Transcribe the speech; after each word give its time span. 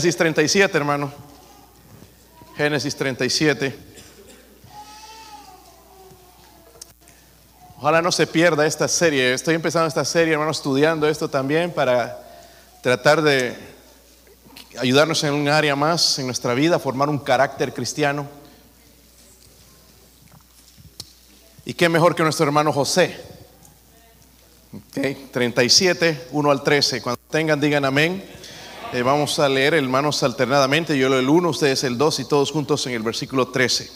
Génesis 0.00 0.16
37, 0.16 0.78
hermano. 0.78 1.12
Génesis 2.56 2.94
37. 2.94 3.76
Ojalá 7.78 8.00
no 8.00 8.12
se 8.12 8.28
pierda 8.28 8.64
esta 8.64 8.86
serie. 8.86 9.34
Estoy 9.34 9.56
empezando 9.56 9.88
esta 9.88 10.04
serie, 10.04 10.34
hermano, 10.34 10.52
estudiando 10.52 11.08
esto 11.08 11.28
también 11.28 11.72
para 11.72 12.16
tratar 12.80 13.22
de 13.22 13.56
ayudarnos 14.78 15.24
en 15.24 15.34
un 15.34 15.48
área 15.48 15.74
más 15.74 16.20
en 16.20 16.26
nuestra 16.26 16.54
vida, 16.54 16.78
formar 16.78 17.08
un 17.08 17.18
carácter 17.18 17.74
cristiano. 17.74 18.28
Y 21.64 21.74
qué 21.74 21.88
mejor 21.88 22.14
que 22.14 22.22
nuestro 22.22 22.46
hermano 22.46 22.72
José. 22.72 23.20
Okay, 24.90 25.28
37, 25.32 26.28
1 26.30 26.50
al 26.52 26.62
13. 26.62 27.02
Cuando 27.02 27.20
tengan, 27.28 27.60
digan 27.60 27.84
amén. 27.84 28.37
Eh, 28.90 29.02
vamos 29.02 29.38
a 29.38 29.50
leer, 29.50 29.74
hermanos, 29.74 30.22
alternadamente. 30.22 30.96
Yo 30.96 31.10
leo 31.10 31.18
el 31.18 31.28
1, 31.28 31.50
ustedes 31.50 31.84
el 31.84 31.98
2 31.98 32.20
y 32.20 32.24
todos 32.24 32.50
juntos 32.50 32.86
en 32.86 32.94
el 32.94 33.02
versículo 33.02 33.48
13. 33.48 33.90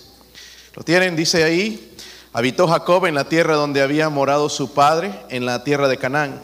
¿Lo 0.75 0.83
tienen? 0.83 1.17
Dice 1.17 1.45
ahí, 1.45 1.97
habitó 2.35 2.69
Jacob 2.69 3.07
en 3.07 3.15
la 3.15 3.25
tierra 3.25 3.55
donde 3.55 3.81
había 3.81 4.11
morado 4.11 4.51
su 4.51 4.75
padre, 4.75 5.15
en 5.31 5.47
la 5.47 5.65
tierra 5.65 5.89
de 5.89 5.97
Canaán. 5.97 6.43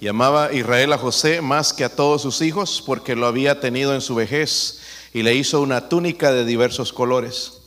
Y 0.00 0.08
amaba 0.08 0.50
Israel 0.52 0.94
a 0.94 0.98
José 0.98 1.42
más 1.42 1.74
que 1.74 1.84
a 1.84 1.94
todos 1.94 2.22
sus 2.22 2.40
hijos 2.40 2.82
porque 2.84 3.14
lo 3.14 3.26
había 3.26 3.60
tenido 3.60 3.94
en 3.94 4.00
su 4.00 4.14
vejez 4.14 4.80
y 5.12 5.22
le 5.22 5.34
hizo 5.34 5.60
una 5.60 5.90
túnica 5.90 6.32
de 6.32 6.46
diversos 6.46 6.92
colores. 6.92 7.60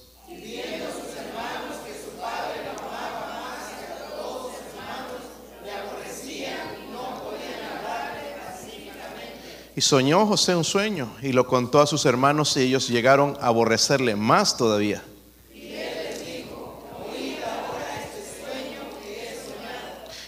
Y 9.75 9.81
soñó 9.81 10.25
José 10.27 10.55
un 10.55 10.63
sueño 10.63 11.15
y 11.21 11.31
lo 11.31 11.47
contó 11.47 11.81
a 11.81 11.87
sus 11.87 12.05
hermanos 12.05 12.55
y 12.57 12.61
ellos 12.61 12.89
llegaron 12.89 13.37
a 13.41 13.47
aborrecerle 13.47 14.15
más 14.15 14.55
todavía. 14.55 15.03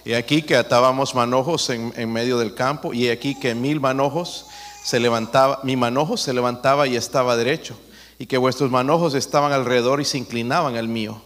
Y 0.05 0.13
aquí 0.13 0.43
que 0.43 0.55
atábamos 0.55 1.15
manojos 1.15 1.69
en, 1.71 1.91
en, 1.97 2.13
medio 2.13 2.37
del 2.37 2.53
campo, 2.53 2.93
y 2.93 3.09
aquí 3.09 3.33
que 3.39 3.55
mil 3.55 3.79
manojos 3.79 4.45
se 4.83 4.99
levantaba, 4.99 5.59
mi 5.63 5.75
manojo 5.75 6.15
se 6.15 6.31
levantaba 6.31 6.85
y 6.85 6.95
estaba 6.95 7.35
derecho, 7.35 7.75
y 8.19 8.27
que 8.27 8.37
vuestros 8.37 8.69
manojos 8.69 9.15
estaban 9.15 9.51
alrededor 9.51 9.99
y 9.99 10.05
se 10.05 10.19
inclinaban 10.19 10.75
al 10.75 10.87
mío. 10.87 11.23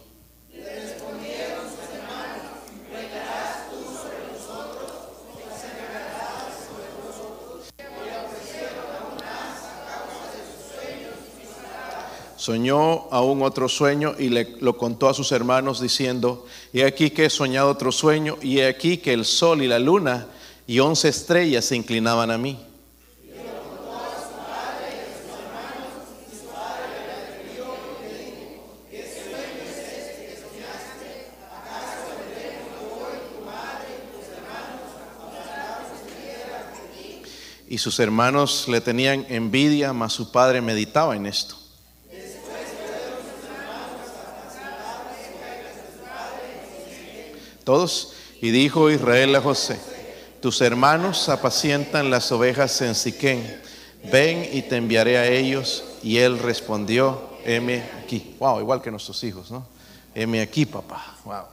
Soñó 12.40 13.06
aún 13.10 13.42
otro 13.42 13.68
sueño 13.68 14.14
y 14.18 14.30
le, 14.30 14.56
lo 14.60 14.78
contó 14.78 15.10
a 15.10 15.14
sus 15.14 15.30
hermanos 15.30 15.78
diciendo, 15.78 16.46
he 16.72 16.84
aquí 16.84 17.10
que 17.10 17.26
he 17.26 17.30
soñado 17.30 17.68
otro 17.68 17.92
sueño 17.92 18.38
y 18.40 18.60
he 18.60 18.66
aquí 18.66 18.96
que 18.96 19.12
el 19.12 19.26
sol 19.26 19.60
y 19.60 19.68
la 19.68 19.78
luna 19.78 20.26
y 20.66 20.80
once 20.80 21.06
estrellas 21.10 21.66
se 21.66 21.76
inclinaban 21.76 22.30
a 22.30 22.38
mí. 22.38 22.58
Y 37.68 37.78
sus 37.78 38.00
hermanos 38.00 38.64
le 38.66 38.80
tenían 38.80 39.26
envidia, 39.28 39.92
mas 39.92 40.14
su 40.14 40.32
padre 40.32 40.62
meditaba 40.62 41.14
en 41.14 41.26
esto. 41.26 41.59
Todos. 47.64 48.12
Y 48.40 48.50
dijo 48.50 48.90
Israel 48.90 49.34
a 49.36 49.40
José, 49.40 49.78
tus 50.40 50.60
hermanos 50.62 51.28
apacientan 51.28 52.10
las 52.10 52.32
ovejas 52.32 52.80
en 52.80 52.94
Siquén, 52.94 53.60
ven 54.10 54.48
y 54.52 54.62
te 54.62 54.76
enviaré 54.76 55.18
a 55.18 55.26
ellos. 55.26 55.84
Y 56.02 56.18
él 56.18 56.38
respondió, 56.38 57.30
heme 57.44 57.84
aquí. 58.02 58.34
Wow, 58.38 58.60
igual 58.60 58.80
que 58.80 58.90
nuestros 58.90 59.22
hijos, 59.24 59.50
¿no? 59.50 59.66
Heme 60.14 60.40
aquí, 60.40 60.64
papá. 60.64 61.16
Wow. 61.24 61.44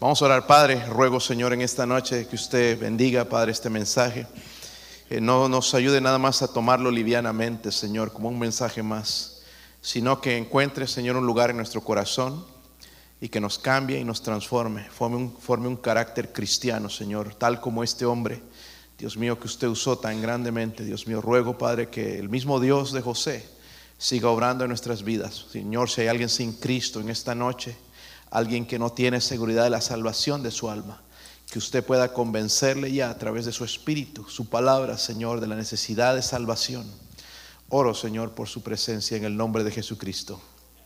Vamos 0.00 0.22
a 0.22 0.24
orar, 0.24 0.46
Padre. 0.46 0.82
Ruego, 0.86 1.20
Señor, 1.20 1.52
en 1.52 1.60
esta 1.60 1.84
noche 1.84 2.26
que 2.26 2.36
usted 2.36 2.78
bendiga, 2.78 3.26
Padre, 3.26 3.52
este 3.52 3.68
mensaje. 3.68 4.26
Que 5.10 5.20
no 5.20 5.48
nos 5.48 5.74
ayude 5.74 6.00
nada 6.00 6.18
más 6.18 6.40
a 6.40 6.48
tomarlo 6.48 6.90
livianamente, 6.90 7.70
Señor, 7.70 8.12
como 8.12 8.28
un 8.28 8.38
mensaje 8.38 8.82
más, 8.82 9.42
sino 9.82 10.20
que 10.20 10.38
encuentre, 10.38 10.86
Señor, 10.86 11.16
un 11.16 11.26
lugar 11.26 11.50
en 11.50 11.56
nuestro 11.56 11.82
corazón 11.82 12.46
y 13.20 13.28
que 13.28 13.40
nos 13.40 13.58
cambie 13.58 14.00
y 14.00 14.04
nos 14.04 14.22
transforme, 14.22 14.88
forme 14.90 15.16
un, 15.16 15.36
forme 15.36 15.68
un 15.68 15.76
carácter 15.76 16.32
cristiano, 16.32 16.88
Señor, 16.88 17.34
tal 17.34 17.60
como 17.60 17.84
este 17.84 18.06
hombre, 18.06 18.42
Dios 18.98 19.16
mío, 19.16 19.38
que 19.38 19.46
usted 19.46 19.68
usó 19.68 19.98
tan 19.98 20.20
grandemente, 20.22 20.84
Dios 20.84 21.06
mío, 21.06 21.20
ruego, 21.20 21.58
Padre, 21.58 21.88
que 21.88 22.18
el 22.18 22.28
mismo 22.28 22.60
Dios 22.60 22.92
de 22.92 23.00
José 23.00 23.48
siga 23.98 24.30
obrando 24.30 24.64
en 24.64 24.68
nuestras 24.68 25.02
vidas. 25.02 25.46
Señor, 25.50 25.90
si 25.90 26.02
hay 26.02 26.08
alguien 26.08 26.28
sin 26.28 26.52
Cristo 26.54 27.00
en 27.00 27.10
esta 27.10 27.34
noche, 27.34 27.76
alguien 28.30 28.66
que 28.66 28.78
no 28.78 28.92
tiene 28.92 29.20
seguridad 29.20 29.64
de 29.64 29.70
la 29.70 29.80
salvación 29.80 30.42
de 30.42 30.50
su 30.50 30.70
alma, 30.70 31.02
que 31.50 31.58
usted 31.58 31.84
pueda 31.84 32.12
convencerle 32.12 32.92
ya 32.92 33.10
a 33.10 33.18
través 33.18 33.44
de 33.44 33.52
su 33.52 33.64
espíritu, 33.64 34.26
su 34.28 34.48
palabra, 34.48 34.96
Señor, 34.96 35.40
de 35.40 35.48
la 35.48 35.56
necesidad 35.56 36.14
de 36.14 36.22
salvación. 36.22 36.86
Oro, 37.68 37.94
Señor, 37.94 38.32
por 38.32 38.48
su 38.48 38.62
presencia 38.62 39.16
en 39.16 39.24
el 39.24 39.36
nombre 39.36 39.64
de 39.64 39.70
Jesucristo. 39.70 40.40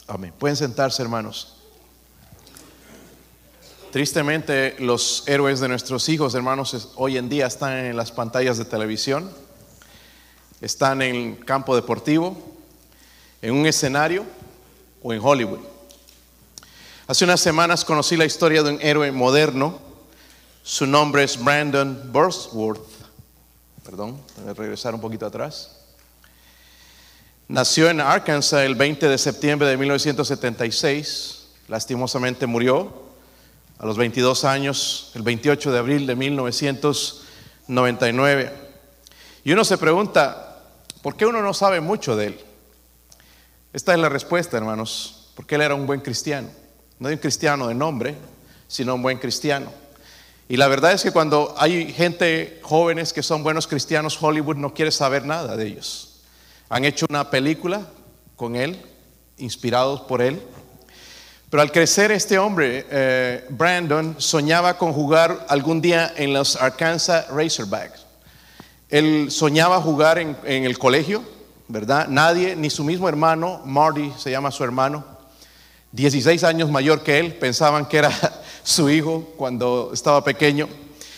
Amén. 0.06 0.33
Pueden 0.39 0.56
sentarse, 0.56 1.03
hermanos. 1.03 1.64
Tristemente, 3.94 4.75
los 4.81 5.22
héroes 5.28 5.60
de 5.60 5.69
nuestros 5.69 6.09
hijos, 6.09 6.34
hermanos, 6.34 6.88
hoy 6.97 7.16
en 7.16 7.28
día 7.28 7.47
están 7.47 7.78
en 7.78 7.97
las 7.97 8.10
pantallas 8.10 8.59
de 8.59 8.65
televisión, 8.65 9.31
están 10.60 11.00
en 11.00 11.15
el 11.15 11.44
campo 11.44 11.77
deportivo, 11.77 12.37
en 13.41 13.54
un 13.54 13.66
escenario 13.66 14.25
o 15.00 15.12
en 15.12 15.21
Hollywood. 15.22 15.60
Hace 17.06 17.25
unas 17.25 17.41
semanas 17.41 17.84
conocí 17.84 18.16
la 18.16 18.25
historia 18.25 18.65
de 18.65 18.71
un 18.71 18.81
héroe 18.83 19.12
moderno. 19.12 19.78
Su 20.65 20.88
nombre 20.88 21.22
es 21.22 21.38
Brandon 21.38 22.10
Burstworth. 22.12 22.88
Perdón, 23.84 24.21
voy 24.38 24.50
a 24.50 24.54
regresar 24.54 24.97
un 24.97 25.00
poquito 25.00 25.25
atrás. 25.25 25.71
Nació 27.47 27.88
en 27.88 28.00
Arkansas 28.00 28.62
el 28.62 28.75
20 28.75 29.06
de 29.06 29.19
septiembre 29.19 29.69
de 29.69 29.77
1976. 29.77 31.47
Lastimosamente 31.69 32.49
murió 32.49 33.03
a 33.79 33.87
los 33.87 33.97
22 33.97 34.45
años, 34.45 35.12
el 35.15 35.23
28 35.23 35.73
de 35.73 35.79
abril 35.79 36.07
de 36.07 36.17
1999. 36.17 38.53
Y 39.45 39.53
uno 39.53 39.65
se 39.65 39.79
pregunta, 39.79 40.59
¿por 41.03 41.17
qué 41.17 41.27
uno 41.27 41.43
no 41.43 41.55
sabe 41.55 41.81
mucho 41.81 42.17
de 42.17 42.27
él? 42.27 42.41
Esta 43.73 43.93
es 43.93 43.99
la 43.99 44.09
respuesta, 44.09 44.57
hermanos, 44.57 45.31
porque 45.34 45.57
él 45.57 45.63
era 45.63 45.75
un 45.75 45.87
buen 45.87 46.01
cristiano. 46.01 46.49
No 46.99 47.09
un 47.09 47.17
cristiano 47.17 47.69
de 47.69 47.75
nombre, 47.75 48.15
sino 48.69 48.95
un 48.95 49.03
buen 49.03 49.19
cristiano. 49.19 49.71
Y 50.49 50.57
la 50.57 50.69
verdad 50.69 50.93
es 50.93 51.03
que 51.03 51.11
cuando 51.11 51.55
hay 51.59 51.93
gente 51.93 52.60
jóvenes 52.63 53.13
que 53.13 53.22
son 53.22 53.43
buenos 53.43 53.66
cristianos, 53.66 54.19
Hollywood 54.21 54.57
no 54.57 54.75
quiere 54.75 54.91
saber 54.91 55.25
nada 55.25 55.57
de 55.57 55.66
ellos. 55.66 56.21
Han 56.69 56.84
hecho 56.84 57.07
una 57.09 57.31
película 57.31 57.87
con 58.37 58.57
él, 58.57 58.81
inspirados 59.39 60.03
por 60.03 60.22
él, 60.22 60.41
pero 61.54 61.62
al 61.62 61.71
crecer 61.71 62.10
este 62.10 62.36
hombre, 62.36 62.84
eh, 62.91 63.45
Brandon, 63.48 64.16
soñaba 64.18 64.77
con 64.77 64.92
jugar 64.92 65.47
algún 65.48 65.80
día 65.80 66.12
en 66.16 66.33
los 66.33 66.56
Arkansas 66.56 67.28
Razorbacks. 67.28 68.04
Él 68.91 69.30
soñaba 69.30 69.80
jugar 69.80 70.18
en, 70.18 70.36
en, 70.42 70.65
el 70.65 70.77
colegio, 70.77 71.22
¿verdad? 71.68 72.09
Nadie, 72.09 72.56
ni 72.56 72.71
su 72.71 72.83
mismo 72.83 73.09
hermano, 73.09 73.62
Marty 73.65 74.12
se 74.18 74.33
llama 74.33 74.51
su 74.51 74.65
hermano, 74.65 75.04
16 75.92 76.42
años 76.42 76.72
mayor 76.72 77.04
que 77.04 77.21
él, 77.21 77.36
pensaban 77.36 77.86
que 77.86 77.98
era 77.98 78.10
su 78.65 78.91
hijo 78.91 79.33
cuando 79.36 79.92
estaba 79.95 80.24
pequeño. 80.24 80.68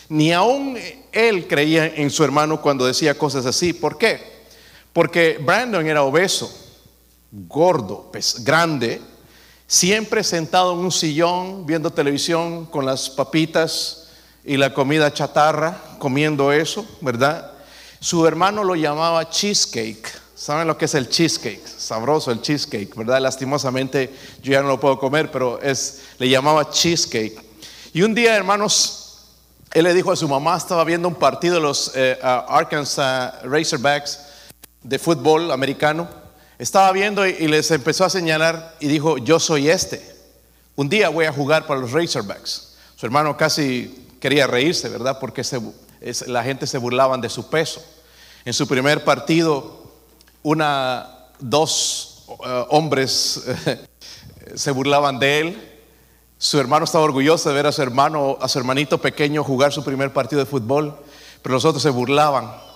Ni 0.07 0.33
aún 0.33 0.77
él 1.13 1.47
creía 1.47 1.87
en 1.87 2.11
su 2.11 2.23
hermano 2.23 2.61
cuando 2.61 2.85
decía 2.85 3.17
cosas 3.17 3.47
así. 3.47 3.73
¿Por 3.73 3.97
qué? 3.97 4.21
Porque 4.93 5.39
Brandon 5.43 5.87
era 5.87 6.03
obeso, 6.03 6.55
gordo, 7.31 8.11
grande, 8.43 9.01
siempre 9.67 10.23
sentado 10.23 10.73
en 10.73 10.79
un 10.79 10.91
sillón 10.91 11.65
viendo 11.65 11.91
televisión 11.91 12.65
con 12.65 12.85
las 12.85 13.09
papitas 13.09 14.07
y 14.45 14.55
la 14.55 14.73
comida 14.73 15.13
chatarra, 15.13 15.77
comiendo 15.99 16.53
eso, 16.53 16.85
¿verdad? 17.01 17.51
Su 17.99 18.25
hermano 18.25 18.63
lo 18.63 18.75
llamaba 18.75 19.29
cheesecake. 19.29 20.07
¿Saben 20.35 20.67
lo 20.67 20.77
que 20.77 20.85
es 20.85 20.93
el 20.93 21.09
cheesecake? 21.09 21.67
Sabroso 21.67 22.31
el 22.31 22.41
cheesecake, 22.41 22.95
¿verdad? 22.95 23.19
Lastimosamente 23.19 24.13
yo 24.41 24.53
ya 24.53 24.61
no 24.61 24.69
lo 24.69 24.79
puedo 24.79 24.99
comer, 24.99 25.31
pero 25.31 25.59
es, 25.61 26.03
le 26.17 26.29
llamaba 26.29 26.69
cheesecake. 26.69 27.37
Y 27.91 28.03
un 28.03 28.15
día, 28.15 28.35
hermanos, 28.35 29.25
él 29.73 29.83
le 29.83 29.93
dijo 29.93 30.11
a 30.11 30.15
su 30.15 30.29
mamá, 30.29 30.55
estaba 30.55 30.83
viendo 30.83 31.07
un 31.07 31.15
partido 31.15 31.55
de 31.55 31.61
los 31.61 31.91
eh, 31.95 32.17
Arkansas 32.21 33.41
Razorbacks 33.43 34.19
de 34.83 34.99
fútbol 34.99 35.51
americano. 35.51 36.07
Estaba 36.59 36.91
viendo 36.91 37.25
y, 37.27 37.47
les 37.47 37.69
empezó 37.69 38.05
a 38.05 38.09
señalar 38.09 38.75
y 38.79 38.87
dijo, 38.87 39.19
yo 39.19 39.39
soy 39.39 39.69
este. 39.69 40.01
Un 40.75 40.89
día 40.89 41.09
voy 41.09 41.25
a 41.25 41.31
jugar 41.31 41.67
para 41.67 41.79
los 41.79 41.91
Razorbacks. 41.91 42.75
Su 42.95 43.05
hermano 43.05 43.37
casi 43.37 44.07
quería 44.19 44.47
reírse, 44.47 44.89
¿verdad? 44.89 45.19
Porque 45.19 45.43
la 46.25 46.43
gente 46.43 46.65
se 46.65 46.79
burlaban 46.79 47.21
de 47.21 47.29
su 47.29 47.49
peso. 47.49 47.83
En 48.43 48.53
su 48.53 48.67
primer 48.67 49.03
partido 49.03 49.83
una, 50.41 51.27
dos 51.39 52.25
eh, 52.29 52.65
hombres 52.69 53.43
se 54.55 54.71
burlaban 54.71 55.19
de 55.19 55.39
él. 55.39 55.79
Su 56.39 56.59
hermano 56.59 56.85
estaba 56.85 57.03
orgulloso 57.03 57.49
de 57.49 57.55
ver 57.55 57.67
a 57.67 57.71
su 57.71 57.81
hermano, 57.83 58.37
a 58.41 58.47
su 58.47 58.57
hermanito 58.57 58.99
pequeño 58.99 59.43
jugar 59.43 59.73
su 59.73 59.83
primer 59.83 60.11
partido 60.13 60.39
de 60.39 60.45
fútbol, 60.45 60.97
pero 61.43 61.53
los 61.53 61.65
otros 61.65 61.83
se 61.83 61.89
burlaban 61.89 62.66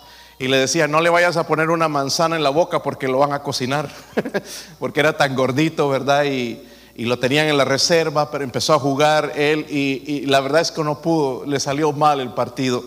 y 0.42 0.48
le 0.48 0.58
decían, 0.58 0.90
no 0.90 1.02
le 1.02 1.12
vayas 1.12 1.38
a 1.38 1.46
poner 1.46 1.70
una 1.70 1.88
manzana 1.88 2.36
en 2.36 2.42
la 2.42 2.50
boca 2.50 2.82
porque 2.82 3.08
lo 3.08 3.20
van 3.20 3.32
a 3.32 3.44
cocinar, 3.44 3.88
porque 4.80 5.00
era 5.00 5.16
tan 5.16 5.36
gordito, 5.36 5.88
¿verdad? 5.88 6.26
Y, 6.26 6.68
lo 6.98 7.18
tenían 7.18 7.48
en 7.48 7.58
la 7.58 7.66
reserva, 7.66 8.30
pero 8.30 8.44
empezó 8.44 8.76
a 8.76 8.80
jugar 8.80 9.32
él 9.36 9.66
y, 9.70 10.04
y 10.06 10.26
la 10.28 10.40
verdad 10.40 10.62
es 10.62 10.72
que 10.72 10.84
no 10.84 11.02
pudo, 11.02 11.48
le 11.48 11.60
salió 11.60 11.92
mal 11.94 12.20
el 12.20 12.32
partido. 12.34 12.84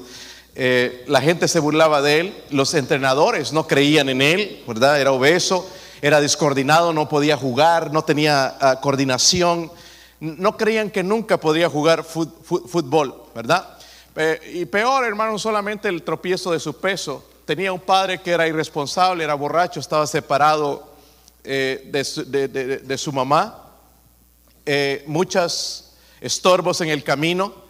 Eh, 0.55 1.05
la 1.09 1.21
gente 1.21 1.49
se 1.49 1.59
burlaba 1.59 2.01
de 2.01 2.21
él, 2.21 2.45
los 2.51 2.75
entrenadores 2.75 3.53
no 3.53 3.67
creían 3.67 4.09
en 4.09 4.23
él, 4.23 4.62
¿verdad? 4.69 5.01
Era 5.01 5.11
obeso, 5.11 5.69
era 6.01 6.21
descoordinado, 6.21 6.93
no 6.93 7.09
podía 7.09 7.37
jugar, 7.37 7.93
no 7.93 8.05
tenía 8.05 8.56
ah, 8.61 8.81
coordinación, 8.81 9.73
no 10.21 10.56
creían 10.56 10.91
que 10.91 11.03
nunca 11.03 11.41
podía 11.41 11.69
jugar 11.69 12.05
fútbol, 12.05 13.15
¿verdad? 13.35 13.71
y 14.53 14.65
peor, 14.67 15.05
hermano, 15.05 15.41
solamente 15.41 15.89
el 15.89 16.05
tropiezo 16.05 16.53
de 16.53 16.61
su 16.61 16.77
peso. 16.77 17.25
Tenía 17.44 17.73
un 17.73 17.81
padre 17.81 18.20
que 18.20 18.31
era 18.31 18.46
irresponsable, 18.46 19.25
era 19.25 19.35
borracho, 19.35 19.81
estaba 19.81 20.06
separado 20.06 20.94
eh, 21.44 21.91
de, 21.93 22.99
su, 22.99 23.12
mamá, 23.12 23.70
eh, 24.64 25.05
muchos 25.06 25.93
estorbos 26.20 26.81
en 26.81 26.88
el 26.88 27.05
camino 27.05 27.64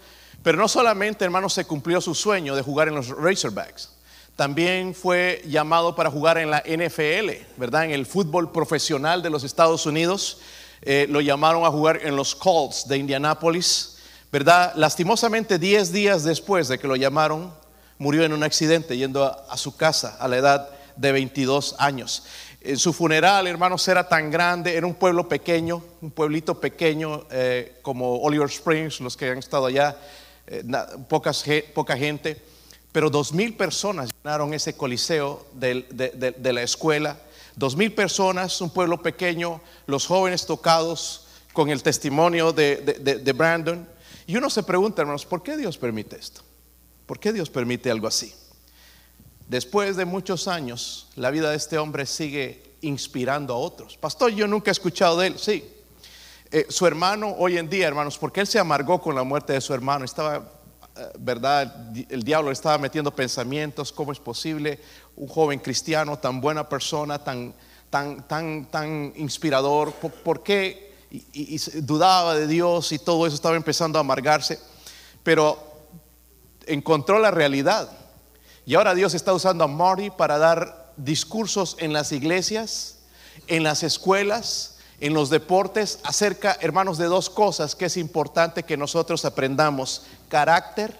pero 0.44 0.58
no 0.58 0.68
solamente, 0.68 1.24
hermano, 1.24 1.48
se 1.48 1.64
cumplió 1.64 2.02
su 2.02 2.14
sueño 2.14 2.54
de 2.54 2.60
jugar 2.60 2.88
en 2.88 2.94
los 2.94 3.08
Razorbacks, 3.08 3.88
también 4.36 4.94
fue 4.94 5.42
llamado 5.46 5.94
para 5.96 6.10
jugar 6.10 6.36
en 6.36 6.50
la 6.50 6.62
NFL, 6.66 7.30
¿verdad? 7.56 7.86
En 7.86 7.92
el 7.92 8.04
fútbol 8.04 8.52
profesional 8.52 9.22
de 9.22 9.30
los 9.30 9.42
Estados 9.42 9.86
Unidos. 9.86 10.38
Eh, 10.82 11.06
lo 11.08 11.22
llamaron 11.22 11.64
a 11.64 11.70
jugar 11.70 12.00
en 12.02 12.14
los 12.14 12.34
Colts 12.34 12.86
de 12.86 12.98
Indianápolis, 12.98 13.96
¿verdad? 14.30 14.74
Lastimosamente, 14.76 15.58
10 15.58 15.92
días 15.92 16.24
después 16.24 16.68
de 16.68 16.78
que 16.78 16.88
lo 16.88 16.96
llamaron, 16.96 17.54
murió 17.98 18.24
en 18.24 18.32
un 18.32 18.42
accidente 18.42 18.96
yendo 18.96 19.24
a, 19.24 19.56
su 19.56 19.76
casa 19.76 20.16
a 20.18 20.28
la 20.28 20.36
edad 20.36 20.68
de 20.96 21.12
22 21.12 21.76
años. 21.78 22.24
En 22.60 22.78
su 22.78 22.92
funeral, 22.92 23.46
hermanos, 23.46 23.86
era 23.88 24.08
tan 24.08 24.30
grande, 24.30 24.74
era 24.74 24.86
un 24.86 24.94
pueblo 24.94 25.28
pequeño, 25.28 25.82
un 26.00 26.10
pueblito 26.10 26.58
pequeño 26.60 27.26
eh, 27.30 27.78
como 27.82 28.20
Oliver 28.22 28.48
Springs, 28.48 29.00
los 29.00 29.16
que 29.16 29.30
han 29.30 29.38
estado 29.38 29.66
allá, 29.66 29.96
eh, 30.46 30.62
poca 31.08 31.96
gente, 31.96 32.40
pero 32.94 33.10
dos 33.10 33.32
mil 33.32 33.56
personas 33.56 34.10
llenaron 34.22 34.54
ese 34.54 34.76
coliseo 34.76 35.44
de, 35.52 36.52
la 36.52 36.62
escuela. 36.62 37.18
Dos 37.56 37.76
mil 37.76 37.92
personas, 37.92 38.60
un 38.60 38.70
pueblo 38.70 39.02
pequeño, 39.02 39.60
los 39.86 40.06
jóvenes 40.06 40.46
tocados 40.46 41.26
con 41.52 41.70
el 41.70 41.82
testimonio 41.82 42.52
de, 42.52 43.32
Brandon. 43.34 43.84
Y 44.28 44.36
uno 44.36 44.48
se 44.48 44.62
pregunta, 44.62 45.02
hermanos, 45.02 45.26
¿por 45.26 45.42
qué 45.42 45.56
Dios 45.56 45.76
permite 45.76 46.16
esto? 46.16 46.42
¿Por 47.06 47.20
qué 47.20 47.32
Dios 47.32 47.50
permite 47.50 47.90
algo 47.90 48.06
así? 48.06 48.34
Después 49.48 49.96
de 49.96 50.04
muchos 50.06 50.48
años, 50.48 51.08
la 51.16 51.30
vida 51.30 51.50
de 51.50 51.56
este 51.56 51.78
hombre 51.78 52.06
sigue 52.06 52.62
inspirando 52.80 53.54
a 53.54 53.58
otros. 53.58 53.96
Pastor, 53.96 54.32
yo 54.32 54.46
nunca 54.46 54.70
he 54.70 54.72
escuchado 54.72 55.18
de 55.18 55.28
él, 55.28 55.38
sí, 55.38 55.64
eh, 56.50 56.66
su 56.68 56.86
hermano 56.86 57.34
hoy 57.36 57.58
en 57.58 57.68
día, 57.68 57.88
hermanos, 57.88 58.16
porque 58.16 58.40
él 58.40 58.46
se 58.46 58.58
amargó 58.58 59.00
con 59.00 59.14
la 59.14 59.24
muerte 59.24 59.52
de 59.54 59.60
su 59.60 59.74
hermano, 59.74 60.04
estaba, 60.04 60.36
eh, 60.96 61.08
¿verdad? 61.18 61.90
El 62.08 62.22
diablo 62.22 62.50
estaba 62.52 62.78
metiendo 62.78 63.10
pensamientos, 63.14 63.90
¿cómo 63.90 64.12
es 64.12 64.20
posible 64.20 64.78
un 65.16 65.26
joven 65.26 65.58
cristiano, 65.58 66.18
tan 66.18 66.40
buena 66.40 66.68
persona, 66.68 67.18
tan, 67.18 67.52
tan, 67.90 68.28
tan, 68.28 68.66
tan 68.66 69.12
inspirador? 69.16 69.92
¿Por, 69.94 70.42
qué? 70.44 70.94
Y, 71.10 71.58
dudaba 71.80 72.36
de 72.36 72.46
Dios 72.46 72.92
y 72.92 73.00
todo 73.00 73.26
eso 73.26 73.34
estaba 73.34 73.56
empezando 73.56 73.98
a 73.98 74.00
amargarse, 74.00 74.60
pero 75.24 75.73
encontró 76.66 77.18
la 77.18 77.30
realidad. 77.30 77.90
Y 78.66 78.74
ahora 78.74 78.94
Dios 78.94 79.14
está 79.14 79.32
usando 79.32 79.64
a 79.64 79.68
Marty 79.68 80.10
para 80.10 80.38
dar 80.38 80.92
discursos 80.96 81.76
en 81.78 81.92
las 81.92 82.12
iglesias, 82.12 82.98
en 83.46 83.62
las 83.62 83.82
escuelas, 83.82 84.78
en 85.00 85.12
los 85.12 85.28
deportes 85.28 85.98
acerca, 86.04 86.56
hermanos, 86.60 86.98
de 86.98 87.06
dos 87.06 87.28
cosas 87.28 87.74
que 87.74 87.86
es 87.86 87.96
importante 87.96 88.62
que 88.62 88.76
nosotros 88.76 89.24
aprendamos, 89.24 90.06
carácter 90.28 90.96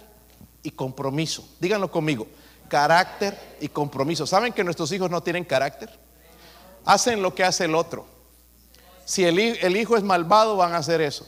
y 0.61 0.71
compromiso. 0.71 1.47
Díganlo 1.59 1.89
conmigo, 1.89 2.27
carácter 2.67 3.37
y 3.59 3.69
compromiso. 3.69 4.27
¿Saben 4.27 4.53
que 4.53 4.63
nuestros 4.63 4.91
hijos 4.91 5.09
no 5.09 5.23
tienen 5.23 5.43
carácter? 5.43 5.89
Hacen 6.85 7.21
lo 7.21 7.33
que 7.33 7.43
hace 7.43 7.65
el 7.65 7.73
otro. 7.73 8.05
Si 9.05 9.23
el, 9.23 9.39
el 9.39 9.77
hijo 9.77 9.97
es 9.97 10.03
malvado, 10.03 10.57
van 10.57 10.73
a 10.73 10.77
hacer 10.77 11.01
eso. 11.01 11.27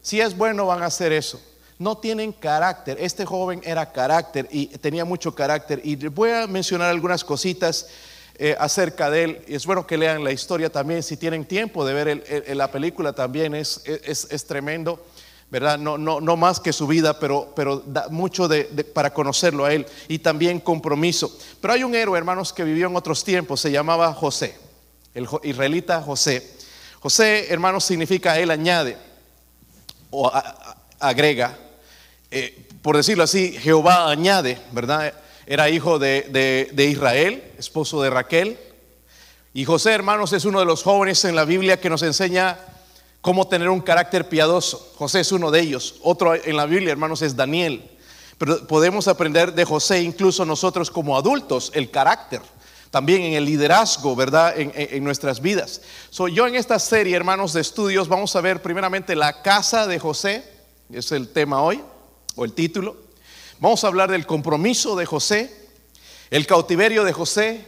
Si 0.00 0.20
es 0.20 0.36
bueno, 0.36 0.66
van 0.66 0.82
a 0.82 0.86
hacer 0.86 1.12
eso. 1.12 1.40
No 1.82 1.98
tienen 1.98 2.32
carácter. 2.32 2.96
Este 3.00 3.26
joven 3.26 3.60
era 3.64 3.90
carácter 3.90 4.46
y 4.52 4.66
tenía 4.66 5.04
mucho 5.04 5.34
carácter. 5.34 5.80
Y 5.82 5.96
voy 5.96 6.30
a 6.30 6.46
mencionar 6.46 6.90
algunas 6.90 7.24
cositas 7.24 7.88
eh, 8.38 8.56
acerca 8.58 9.10
de 9.10 9.24
él. 9.24 9.44
Es 9.48 9.66
bueno 9.66 9.86
que 9.86 9.96
lean 9.96 10.22
la 10.22 10.32
historia 10.32 10.70
también, 10.70 11.02
si 11.02 11.16
tienen 11.16 11.44
tiempo 11.44 11.84
de 11.84 11.92
ver 11.92 12.56
la 12.56 12.70
película 12.70 13.12
también, 13.12 13.54
es, 13.54 13.82
es, 13.84 14.46
tremendo, 14.46 15.04
¿verdad? 15.50 15.76
No, 15.76 15.98
no, 15.98 16.20
no, 16.20 16.36
más 16.36 16.60
que 16.60 16.72
su 16.72 16.86
vida, 16.86 17.18
pero, 17.18 17.52
pero 17.54 17.82
da 17.84 18.08
mucho 18.08 18.48
de, 18.48 18.64
para 18.84 19.12
conocerlo 19.12 19.64
a 19.64 19.72
él 19.74 19.84
y 20.08 20.20
también 20.20 20.60
compromiso. 20.60 21.36
Pero 21.60 21.74
hay 21.74 21.84
un 21.84 21.94
héroe, 21.94 22.16
hermanos, 22.16 22.52
que 22.52 22.64
vivió 22.64 22.86
en 22.86 22.96
otros 22.96 23.22
tiempos, 23.22 23.60
se 23.60 23.70
llamaba 23.70 24.14
José, 24.14 24.56
el 25.14 25.26
israelita 25.42 26.00
José. 26.00 26.48
José, 27.00 27.52
hermanos, 27.52 27.84
significa 27.84 28.38
él 28.38 28.50
añade 28.50 28.96
o 30.10 30.30
agrega. 31.00 31.58
Eh, 32.32 32.66
por 32.82 32.96
decirlo 32.96 33.22
así, 33.22 33.52
Jehová 33.52 34.10
añade, 34.10 34.58
¿verdad? 34.72 35.12
era 35.46 35.68
hijo 35.68 35.98
de, 35.98 36.88
Israel, 36.90 37.42
esposo 37.58 38.02
de 38.02 38.10
Raquel. 38.10 38.58
Y 39.54 39.64
José, 39.64 39.92
hermanos, 39.92 40.32
es 40.32 40.44
uno 40.44 40.60
de 40.60 40.64
los 40.64 40.82
jóvenes 40.82 41.24
en 41.24 41.36
la 41.36 41.44
Biblia 41.44 41.80
que 41.80 41.90
nos 41.90 42.02
enseña 42.02 42.58
cómo 43.20 43.46
tener 43.48 43.68
un 43.68 43.80
carácter 43.80 44.28
piadoso. 44.28 44.94
José 44.96 45.20
es 45.20 45.32
uno 45.32 45.50
de 45.50 45.60
ellos. 45.60 45.96
Otro 46.02 46.34
en 46.34 46.56
la 46.56 46.66
Biblia, 46.66 46.92
hermanos, 46.92 47.22
es 47.22 47.36
Daniel. 47.36 47.90
Pero 48.38 48.66
podemos 48.66 49.08
aprender 49.08 49.52
de 49.52 49.64
José 49.64 50.00
incluso 50.00 50.44
nosotros 50.44 50.90
como 50.90 51.16
adultos, 51.16 51.70
el 51.74 51.90
carácter. 51.90 52.40
También 52.90 53.22
en 53.22 53.34
el 53.34 53.44
liderazgo, 53.44 54.16
¿verdad? 54.16 54.54
En, 54.56 55.04
nuestras 55.04 55.40
vidas. 55.40 55.80
Soy 56.10 56.34
yo 56.34 56.46
en 56.46 56.56
esta 56.56 56.78
serie, 56.78 57.16
hermanos, 57.16 57.52
de 57.52 57.62
estudios, 57.62 58.08
vamos 58.08 58.34
a 58.36 58.40
ver 58.40 58.60
primeramente 58.60 59.16
la 59.16 59.42
casa 59.42 59.86
de 59.86 59.98
José, 59.98 60.44
es 60.90 61.10
el 61.12 61.28
tema 61.28 61.62
hoy, 61.62 61.82
o 62.36 62.44
el 62.44 62.52
título. 62.52 62.96
Vamos 63.60 63.84
a 63.84 63.88
hablar 63.88 64.10
del 64.10 64.26
compromiso 64.26 64.96
de 64.96 65.06
José, 65.06 65.54
el 66.30 66.46
cautiverio 66.46 67.04
de 67.04 67.12
José 67.12 67.64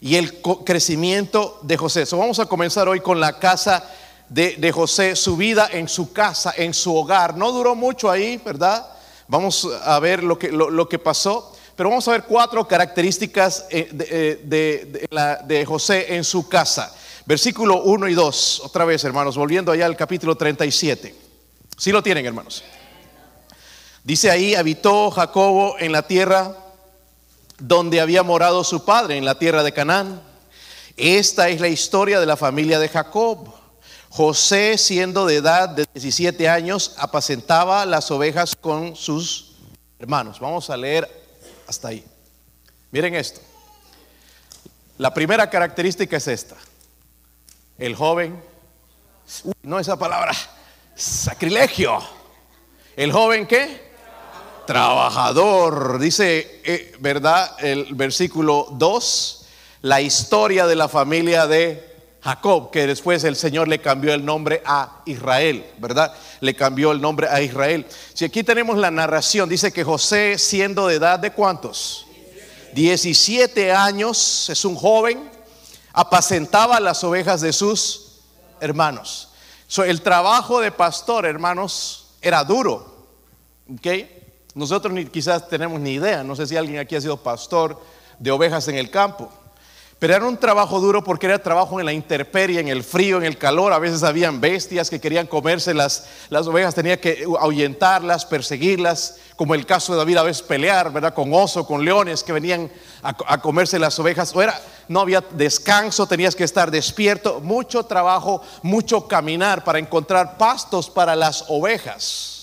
y 0.00 0.16
el 0.16 0.40
crecimiento 0.64 1.58
de 1.62 1.76
José. 1.76 2.04
vamos 2.12 2.38
a 2.38 2.46
comenzar 2.46 2.88
hoy 2.88 3.00
con 3.00 3.20
la 3.20 3.38
casa 3.38 3.84
de, 4.28 4.72
José, 4.72 5.16
su 5.16 5.36
vida 5.36 5.68
en 5.72 5.88
su 5.88 6.12
casa, 6.12 6.52
en 6.56 6.74
su 6.74 6.94
hogar. 6.94 7.36
No 7.36 7.52
duró 7.52 7.74
mucho 7.74 8.10
ahí, 8.10 8.40
¿verdad? 8.44 8.86
Vamos 9.28 9.68
a 9.82 9.98
ver 10.00 10.22
lo 10.22 10.38
que, 10.38 10.50
lo, 10.50 10.88
que 10.88 10.98
pasó. 10.98 11.54
Pero 11.76 11.88
vamos 11.88 12.06
a 12.06 12.12
ver 12.12 12.24
cuatro 12.24 12.66
características 12.68 13.66
eh, 13.68 13.88
eh, 13.98 14.40
de, 14.44 15.08
de, 15.44 15.66
José 15.66 16.14
en 16.14 16.22
su 16.22 16.48
casa. 16.48 16.94
Versículo 17.26 17.82
1 17.82 18.08
y 18.08 18.14
2. 18.14 18.62
Otra 18.64 18.84
vez, 18.84 19.02
hermanos, 19.04 19.36
volviendo 19.36 19.72
allá 19.72 19.86
al 19.86 19.96
capítulo 19.96 20.36
37. 20.36 21.08
Si 21.08 21.16
¿Sí 21.76 21.90
lo 21.90 22.02
tienen, 22.02 22.24
hermanos. 22.24 22.62
Dice 24.04 24.30
ahí, 24.30 24.54
habitó 24.54 25.10
Jacobo 25.10 25.76
en 25.80 25.90
la 25.90 26.06
tierra 26.06 26.56
donde 27.58 28.00
había 28.00 28.22
morado 28.22 28.62
su 28.62 28.84
padre, 28.84 29.16
en 29.16 29.24
la 29.24 29.38
tierra 29.38 29.62
de 29.64 29.72
Canaán. 29.72 30.22
Esta 30.96 31.48
es 31.48 31.60
la 31.60 31.68
historia 31.68 32.20
de 32.20 32.26
la 32.26 32.36
familia 32.36 32.78
de 32.78 32.88
Jacob. 32.88 33.52
José, 34.10 34.78
siendo 34.78 35.26
de 35.26 35.36
edad 35.36 35.68
de 35.70 35.86
17 35.92 36.48
años, 36.48 36.94
apacentaba 36.98 37.84
las 37.84 38.10
ovejas 38.12 38.54
con 38.54 38.94
sus 38.94 39.54
Hermanos, 40.04 40.38
vamos 40.38 40.68
a 40.68 40.76
leer 40.76 41.08
hasta 41.66 41.88
ahí. 41.88 42.04
Miren 42.90 43.14
esto. 43.14 43.40
La 44.98 45.14
primera 45.14 45.48
característica 45.48 46.18
es 46.18 46.28
esta. 46.28 46.56
El 47.78 47.94
joven, 47.94 48.42
no 49.62 49.78
esa 49.78 49.98
palabra, 49.98 50.32
sacrilegio. 50.94 51.98
El 52.96 53.12
joven 53.12 53.46
qué? 53.46 53.83
Trabajador. 54.66 55.98
Dice, 55.98 56.60
eh, 56.64 56.94
¿verdad? 56.98 57.56
El 57.58 57.94
versículo 57.94 58.68
2, 58.72 59.46
la 59.82 60.00
historia 60.00 60.66
de 60.66 60.76
la 60.76 60.88
familia 60.88 61.46
de 61.46 61.94
Jacob, 62.22 62.70
que 62.70 62.86
después 62.86 63.22
el 63.24 63.36
Señor 63.36 63.68
le 63.68 63.80
cambió 63.80 64.14
el 64.14 64.24
nombre 64.24 64.62
a 64.64 65.02
Israel, 65.04 65.66
¿verdad? 65.78 66.14
Le 66.40 66.54
cambió 66.54 66.92
el 66.92 67.00
nombre 67.00 67.28
a 67.28 67.42
Israel. 67.42 67.86
Si 68.14 68.24
aquí 68.24 68.42
tenemos 68.42 68.78
la 68.78 68.90
narración, 68.90 69.48
dice 69.48 69.72
que 69.72 69.84
José, 69.84 70.38
siendo 70.38 70.86
de 70.86 70.94
edad 70.94 71.18
de 71.18 71.32
cuántos? 71.32 72.06
17 72.72 73.72
años, 73.72 74.48
es 74.48 74.64
un 74.64 74.74
joven, 74.74 75.30
apacentaba 75.92 76.80
las 76.80 77.04
ovejas 77.04 77.42
de 77.42 77.52
sus 77.52 78.20
hermanos. 78.60 79.28
el 79.76 80.00
trabajo 80.00 80.60
de 80.60 80.72
pastor, 80.72 81.26
hermanos, 81.26 82.06
era 82.22 82.42
duro. 82.42 83.08
¿Ok? 83.70 83.86
Nosotros 84.54 84.92
ni, 84.92 85.06
quizás 85.06 85.48
tenemos 85.48 85.80
ni 85.80 85.92
idea, 85.92 86.22
no 86.22 86.36
sé 86.36 86.46
si 86.46 86.56
alguien 86.56 86.78
aquí 86.78 86.94
ha 86.94 87.00
sido 87.00 87.16
pastor 87.16 87.80
de 88.18 88.30
ovejas 88.30 88.68
en 88.68 88.76
el 88.76 88.90
campo. 88.90 89.30
Pero 89.98 90.16
era 90.16 90.26
un 90.26 90.36
trabajo 90.36 90.80
duro 90.80 91.02
porque 91.02 91.26
era 91.26 91.38
trabajo 91.38 91.80
en 91.80 91.86
la 91.86 91.92
intemperie, 91.92 92.60
en 92.60 92.68
el 92.68 92.84
frío, 92.84 93.16
en 93.16 93.24
el 93.24 93.38
calor. 93.38 93.72
A 93.72 93.78
veces 93.78 94.02
habían 94.02 94.40
bestias 94.40 94.90
que 94.90 95.00
querían 95.00 95.26
comerse 95.26 95.72
las, 95.72 96.06
ovejas, 96.30 96.74
tenía 96.74 97.00
que 97.00 97.24
ahuyentarlas, 97.40 98.26
perseguirlas, 98.26 99.18
como 99.36 99.54
el 99.54 99.64
caso 99.64 99.92
de 99.92 99.98
David 99.98 100.18
a 100.18 100.22
veces 100.24 100.42
pelear, 100.42 100.92
¿verdad? 100.92 101.14
Con 101.14 101.32
oso, 101.32 101.66
con 101.66 101.84
leones 101.84 102.22
que 102.22 102.32
venían 102.32 102.70
a, 103.02 103.40
comerse 103.40 103.78
las 103.78 103.98
ovejas. 103.98 104.34
O 104.36 104.42
era, 104.42 104.60
no 104.88 105.00
había 105.00 105.24
descanso, 105.30 106.06
tenías 106.06 106.36
que 106.36 106.44
estar 106.44 106.70
despierto. 106.70 107.40
Mucho 107.40 107.84
trabajo, 107.84 108.42
mucho 108.62 109.08
caminar 109.08 109.64
para 109.64 109.78
encontrar 109.78 110.36
pastos 110.36 110.90
para 110.90 111.16
las 111.16 111.46
ovejas. 111.48 112.33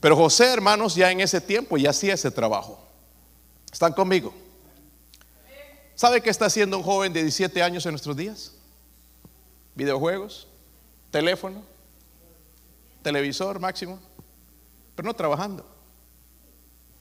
Pero 0.00 0.16
José, 0.16 0.46
hermanos, 0.52 0.94
ya 0.94 1.10
en 1.10 1.20
ese 1.20 1.40
tiempo 1.40 1.76
ya 1.76 1.90
hacía 1.90 2.14
ese 2.14 2.30
trabajo. 2.30 2.82
¿Están 3.70 3.92
conmigo? 3.92 4.34
¿Sabe 5.94 6.22
qué 6.22 6.30
está 6.30 6.46
haciendo 6.46 6.78
un 6.78 6.82
joven 6.82 7.12
de 7.12 7.20
17 7.20 7.62
años 7.62 7.84
en 7.84 7.92
nuestros 7.92 8.16
días? 8.16 8.52
Videojuegos, 9.74 10.48
teléfono, 11.10 11.62
televisor 13.02 13.60
máximo, 13.60 13.98
pero 14.96 15.06
no 15.06 15.14
trabajando. 15.14 15.66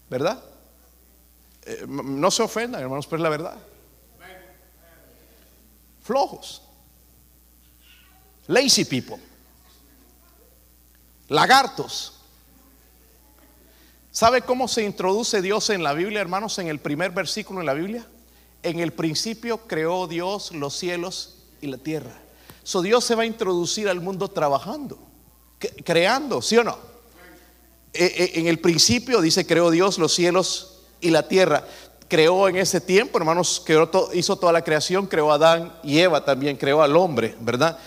¿Verdad? 0.09 0.43
Eh, 1.65 1.85
no 1.87 2.29
se 2.31 2.43
ofendan, 2.43 2.81
hermanos, 2.81 3.07
pero 3.07 3.17
es 3.17 3.23
la 3.23 3.29
verdad. 3.29 3.57
Flojos. 6.03 6.61
Lazy 8.47 8.83
people. 8.83 9.17
Lagartos. 11.29 12.18
¿Sabe 14.11 14.41
cómo 14.41 14.67
se 14.67 14.83
introduce 14.83 15.41
Dios 15.41 15.69
en 15.69 15.83
la 15.83 15.93
Biblia, 15.93 16.21
hermanos, 16.21 16.57
en 16.57 16.67
el 16.67 16.79
primer 16.79 17.11
versículo 17.11 17.59
en 17.59 17.67
la 17.67 17.75
Biblia? 17.75 18.05
En 18.63 18.79
el 18.79 18.91
principio 18.91 19.59
creó 19.67 20.07
Dios 20.07 20.51
los 20.51 20.75
cielos 20.75 21.37
y 21.61 21.67
la 21.67 21.77
tierra. 21.77 22.11
So 22.63 22.81
Dios 22.81 23.03
se 23.05 23.15
va 23.15 23.23
a 23.23 23.27
introducir 23.27 23.87
al 23.87 24.01
mundo 24.01 24.27
trabajando, 24.27 24.97
creando, 25.85 26.41
¿sí 26.41 26.57
o 26.57 26.63
no? 26.63 26.77
E, 27.93 28.05
e, 28.05 28.39
en 28.39 28.47
el 28.47 28.59
principio 28.59 29.21
dice 29.21 29.45
creó 29.45 29.71
Dios 29.71 29.97
los 29.97 30.13
cielos 30.13 30.81
y 31.01 31.11
la 31.11 31.27
tierra. 31.27 31.65
Creó 32.07 32.49
en 32.49 32.55
ese 32.55 32.81
tiempo, 32.81 33.19
hermanos, 33.19 33.63
hizo 34.13 34.35
toda 34.35 34.51
la 34.51 34.63
creación, 34.63 35.05
creó 35.05 35.31
a 35.31 35.35
Adán 35.35 35.73
y 35.83 35.99
Eva 35.99 36.25
también, 36.25 36.57
creó 36.57 36.81
al 36.81 36.97
hombre, 36.97 37.35
¿verdad? 37.39 37.77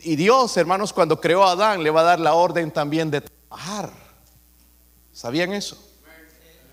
y 0.00 0.14
Dios, 0.14 0.56
hermanos, 0.56 0.92
cuando 0.92 1.20
creó 1.20 1.42
a 1.42 1.52
Adán, 1.52 1.82
le 1.82 1.90
va 1.90 2.02
a 2.02 2.04
dar 2.04 2.20
la 2.20 2.34
orden 2.34 2.70
también 2.70 3.10
de 3.10 3.22
trabajar. 3.22 4.07
¿Sabían 5.18 5.52
eso? 5.52 5.76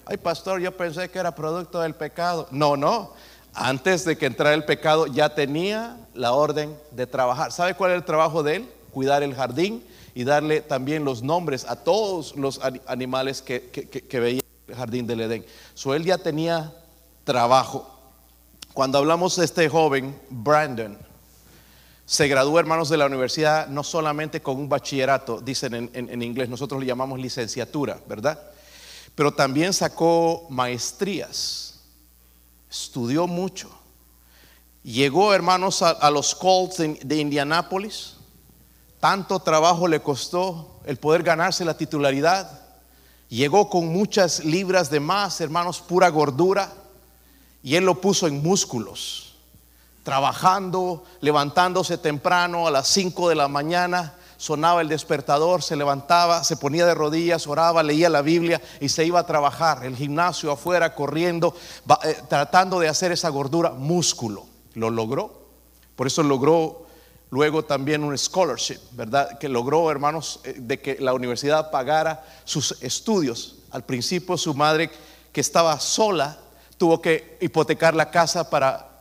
ay 0.06 0.18
pastor, 0.18 0.62
yo 0.62 0.78
pensé 0.78 1.10
que 1.10 1.18
era 1.18 1.34
producto 1.34 1.82
del 1.82 1.96
pecado. 1.96 2.48
No, 2.52 2.78
no. 2.78 3.12
Antes 3.56 4.06
de 4.06 4.20
que 4.20 4.28
entrara 4.28 4.54
el 4.54 4.66
pecado 4.66 5.08
ya 5.08 5.34
tenía 5.34 5.98
la 6.14 6.32
orden 6.34 6.78
de 6.92 7.08
trabajar. 7.08 7.52
¿Sabe 7.52 7.74
cuál 7.74 7.90
era 7.90 7.98
el 7.98 8.06
trabajo 8.06 8.44
de 8.44 8.58
él? 8.58 8.70
Cuidar 8.92 9.24
el 9.24 9.34
jardín 9.34 9.84
y 10.14 10.26
darle 10.26 10.62
también 10.62 11.04
los 11.04 11.24
nombres 11.24 11.66
a 11.66 11.78
todos 11.78 12.36
los 12.36 12.62
animales 12.86 13.42
que, 13.42 13.68
veía 14.12 14.42
en 14.68 14.74
el 14.74 14.76
jardín 14.76 15.08
del 15.08 15.22
Edén. 15.22 15.46
So 15.74 15.96
él 15.96 16.06
ya 16.06 16.20
tenía 16.20 16.72
trabajo. 17.24 18.00
Cuando 18.76 19.00
hablamos 19.00 19.38
de 19.38 19.46
este 19.46 19.68
joven, 19.70 20.22
Brandon, 20.30 21.00
se 22.06 22.28
graduó, 22.28 22.60
hermanos, 22.60 22.90
de 22.90 22.98
la 22.98 23.06
universidad 23.06 23.68
no 23.68 23.84
solamente 23.84 24.42
con 24.42 24.58
un 24.58 24.70
bachillerato, 24.70 25.42
dicen 25.42 25.74
en, 25.74 25.90
en 25.94 26.22
inglés, 26.22 26.50
nosotros 26.50 26.80
le 26.80 26.86
llamamos 26.86 27.20
licenciatura, 27.20 28.00
¿verdad? 28.08 28.40
pero 29.16 29.34
también 29.34 29.74
sacó 29.74 30.46
maestrías, 30.50 31.80
estudió 32.70 33.28
mucho. 33.28 33.70
Llegó, 34.84 35.34
hermanos, 35.34 35.82
a, 35.82 36.12
los 36.12 36.36
Colts 36.36 36.78
de, 36.78 37.00
de 37.02 37.16
Indianápolis. 37.16 38.18
Tanto 39.00 39.40
trabajo 39.40 39.88
le 39.88 40.02
costó 40.02 40.82
el 40.86 40.98
poder 40.98 41.24
ganarse 41.24 41.66
la 41.66 41.78
titularidad. 41.78 42.62
Llegó 43.30 43.70
con 43.70 43.88
muchas 43.88 44.44
libras 44.44 44.92
de 44.92 45.00
más, 45.00 45.42
hermanos, 45.42 45.82
pura 45.82 46.10
gordura. 46.10 46.72
Y 47.64 47.76
él 47.76 47.86
lo 47.86 48.00
puso 48.00 48.28
en 48.28 48.44
músculos, 48.44 49.25
trabajando, 50.06 51.04
levantándose 51.20 51.98
temprano 51.98 52.68
a 52.68 52.72
las 52.72 52.88
5 52.88 53.28
de 53.28 53.36
la 53.36 53.50
mañana 53.50 54.14
sonaba 54.38 54.82
el 54.82 54.90
despertador, 54.90 55.64
se 55.64 55.76
levantaba, 55.76 56.44
se 56.44 56.58
ponía 56.58 56.86
de 56.86 56.94
rodillas, 56.94 57.48
oraba, 57.48 57.84
leía 57.84 58.10
la 58.10 58.22
Biblia 58.22 58.62
y 58.80 58.90
se 58.90 59.06
iba 59.06 59.20
a 59.20 59.26
trabajar. 59.26 59.84
El 59.84 59.96
gimnasio 59.96 60.52
afuera, 60.52 60.94
corriendo, 60.94 61.56
eh, 62.04 62.16
tratando 62.30 62.80
de 62.80 62.88
hacer 62.88 63.12
esa 63.12 63.30
gordura 63.30 63.72
músculo. 63.72 64.46
Lo 64.74 64.90
logró. 64.90 65.48
Por 65.96 66.08
eso 66.08 66.22
logró 66.22 66.86
luego 67.32 67.64
también 67.66 68.04
un 68.04 68.18
scholarship, 68.18 68.80
¿verdad? 68.92 69.40
Que 69.40 69.50
logró, 69.50 69.90
hermanos, 69.90 70.42
eh, 70.44 70.56
de 70.58 70.80
que 70.80 70.98
la 71.00 71.14
universidad 71.14 71.72
pagara 71.72 72.24
sus 72.44 72.82
estudios. 72.84 73.58
Al 73.72 73.84
principio 73.84 74.38
su 74.38 74.54
madre, 74.54 74.92
que 75.32 75.42
estaba 75.42 75.80
sola, 75.80 76.38
tuvo 76.78 77.02
que 77.02 77.38
hipotecar 77.42 77.96
la 77.96 78.12
casa 78.12 78.50
para 78.50 78.95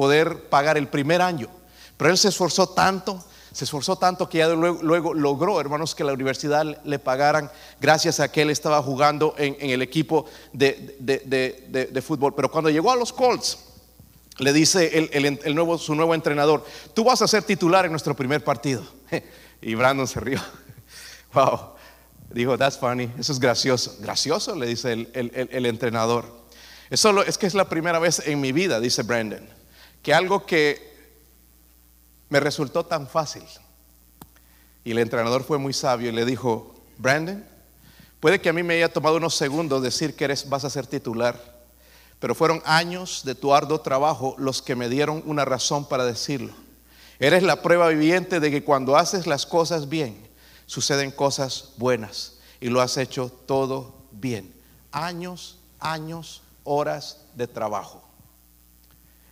poder 0.00 0.48
pagar 0.48 0.78
el 0.78 0.88
primer 0.88 1.20
año. 1.20 1.50
Pero 1.98 2.08
él 2.10 2.16
se 2.16 2.28
esforzó 2.28 2.70
tanto 2.70 3.22
se 3.52 3.64
esforzó 3.64 3.96
tanto 3.96 4.28
que 4.28 4.38
ya 4.38 4.48
luego, 4.48 5.12
logró, 5.12 5.60
hermanos, 5.60 5.94
que 5.94 6.04
la 6.04 6.12
universidad 6.12 6.64
le 6.84 6.98
pagaran 6.98 7.50
gracias 7.80 8.20
a 8.20 8.30
que 8.30 8.42
él 8.42 8.50
estaba 8.50 8.80
jugando 8.80 9.34
en, 9.36 9.56
el 9.58 9.82
equipo 9.82 10.24
de, 10.52 12.02
fútbol. 12.02 12.32
Pero 12.34 12.50
cuando 12.50 12.70
llegó 12.70 12.92
a 12.92 12.96
los 12.96 13.12
Colts, 13.12 13.58
le 14.38 14.52
dice 14.52 15.10
el, 15.12 15.54
nuevo, 15.54 15.76
su 15.78 15.94
nuevo 15.94 16.14
entrenador, 16.14 16.64
tú 16.94 17.04
vas 17.04 17.20
a 17.22 17.28
ser 17.28 17.42
titular 17.42 17.84
en 17.84 17.90
nuestro 17.90 18.14
primer 18.14 18.42
partido. 18.42 18.82
Y 19.62 19.74
Brandon 19.74 20.06
se 20.06 20.20
rió. 20.20 20.40
Wow. 21.34 21.74
Dijo, 22.30 22.56
that's 22.56 22.78
funny, 22.78 23.10
eso 23.18 23.32
es 23.32 23.38
gracioso. 23.38 23.96
Gracioso, 24.00 24.54
le 24.54 24.66
dice 24.66 24.92
el, 24.92 25.66
entrenador. 25.66 26.24
Eso 26.88 27.22
es 27.24 27.36
que 27.36 27.46
es 27.46 27.54
la 27.54 27.68
primera 27.68 27.98
vez 27.98 28.22
en 28.24 28.40
mi 28.40 28.52
vida, 28.52 28.80
dice 28.80 29.02
Brandon, 29.02 29.46
que 30.02 30.14
algo 30.14 30.46
que 30.46 30.90
me 32.28 32.40
resultó 32.40 32.84
tan 32.84 33.06
fácil. 33.06 33.44
Y 34.84 34.92
el 34.92 34.98
entrenador 34.98 35.44
fue 35.44 35.58
muy 35.58 35.72
sabio 35.72 36.08
y 36.08 36.12
le 36.12 36.24
dijo, 36.24 36.74
Brandon, 36.96 37.44
puede 38.18 38.40
que 38.40 38.48
a 38.48 38.52
mí 38.52 38.62
me 38.62 38.74
haya 38.74 38.92
tomado 38.92 39.16
unos 39.16 39.34
segundos 39.34 39.82
decir 39.82 40.16
que 40.16 40.24
eres, 40.24 40.48
vas 40.48 40.64
a 40.64 40.70
ser 40.70 40.86
titular, 40.86 41.38
pero 42.18 42.34
fueron 42.34 42.62
años 42.64 43.22
de 43.24 43.34
tu 43.34 43.54
arduo 43.54 43.80
trabajo 43.80 44.34
los 44.38 44.62
que 44.62 44.76
me 44.76 44.88
dieron 44.88 45.22
una 45.26 45.44
razón 45.44 45.86
para 45.86 46.04
decirlo. 46.04 46.52
Eres 47.18 47.42
la 47.42 47.62
prueba 47.62 47.88
viviente 47.88 48.40
de 48.40 48.50
que 48.50 48.64
cuando 48.64 48.96
haces 48.96 49.26
las 49.26 49.44
cosas 49.44 49.88
bien, 49.88 50.26
suceden 50.66 51.10
cosas 51.10 51.72
buenas 51.76 52.38
y 52.60 52.68
lo 52.68 52.80
has 52.80 52.96
hecho 52.96 53.30
todo 53.46 53.94
bien. 54.12 54.54
Años, 54.92 55.58
años, 55.78 56.42
horas 56.64 57.18
de 57.34 57.46
trabajo. 57.46 58.09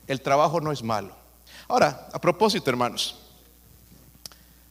El 0.08 0.20
trabajo 0.20 0.60
no 0.60 0.72
es 0.72 0.82
malo. 0.82 1.14
Ahora, 1.68 2.08
a 2.12 2.20
propósito, 2.20 2.68
hermanos, 2.68 3.16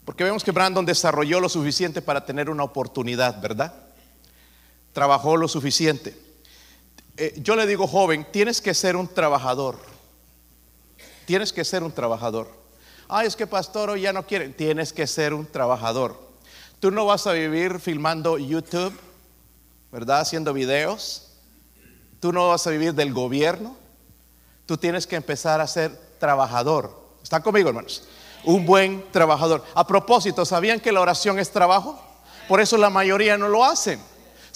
porque 0.03 0.25
vemos 0.25 0.43
que 0.43 0.51
Brandon 0.51 0.85
desarrolló 0.85 1.39
lo 1.39 1.47
suficiente 1.47 2.01
para 2.01 2.25
tener 2.25 2.49
una 2.49 2.63
oportunidad, 2.63 3.39
¿verdad? 3.41 3.73
Trabajó 4.91 5.37
lo 5.37 5.47
suficiente. 5.47 6.19
Eh, 7.15 7.35
yo 7.37 7.55
le 7.55 7.65
digo, 7.65 7.87
joven, 7.87 8.27
tienes 8.31 8.59
que 8.59 8.73
ser 8.73 8.97
un 8.97 9.07
trabajador. 9.07 9.77
Tienes 11.25 11.53
que 11.53 11.63
ser 11.63 11.83
un 11.83 11.93
trabajador. 11.93 12.51
Ay, 13.07 13.27
es 13.27 13.37
que 13.37 13.47
pastor 13.47 13.91
hoy 13.91 14.01
ya 14.01 14.11
no 14.11 14.27
quiere. 14.27 14.49
Tienes 14.49 14.91
que 14.91 15.07
ser 15.07 15.33
un 15.33 15.45
trabajador. 15.45 16.19
Tú 16.81 16.91
no 16.91 17.05
vas 17.05 17.25
a 17.27 17.31
vivir 17.31 17.79
filmando 17.79 18.37
YouTube 18.37 18.93
¿verdad? 19.91 20.21
Haciendo 20.21 20.53
videos. 20.53 21.29
Tú 22.19 22.33
no 22.33 22.49
vas 22.49 22.65
a 22.67 22.71
vivir 22.71 22.93
del 22.93 23.13
gobierno. 23.13 23.75
Tú 24.67 24.77
tienes 24.77 25.07
que 25.07 25.15
empezar 25.15 25.59
a 25.59 25.65
ser 25.65 25.91
trabajador. 26.19 26.95
¿Están 27.23 27.41
conmigo, 27.41 27.69
hermanos? 27.69 28.03
Un 28.43 28.67
buen 28.67 29.03
trabajador. 29.11 29.63
A 29.73 29.87
propósito, 29.87 30.45
¿sabían 30.45 30.79
que 30.79 30.91
la 30.91 31.01
oración 31.01 31.39
es 31.39 31.49
trabajo? 31.49 31.99
Por 32.47 32.61
eso 32.61 32.77
la 32.77 32.91
mayoría 32.91 33.35
no 33.35 33.47
lo 33.47 33.65
hacen 33.65 33.99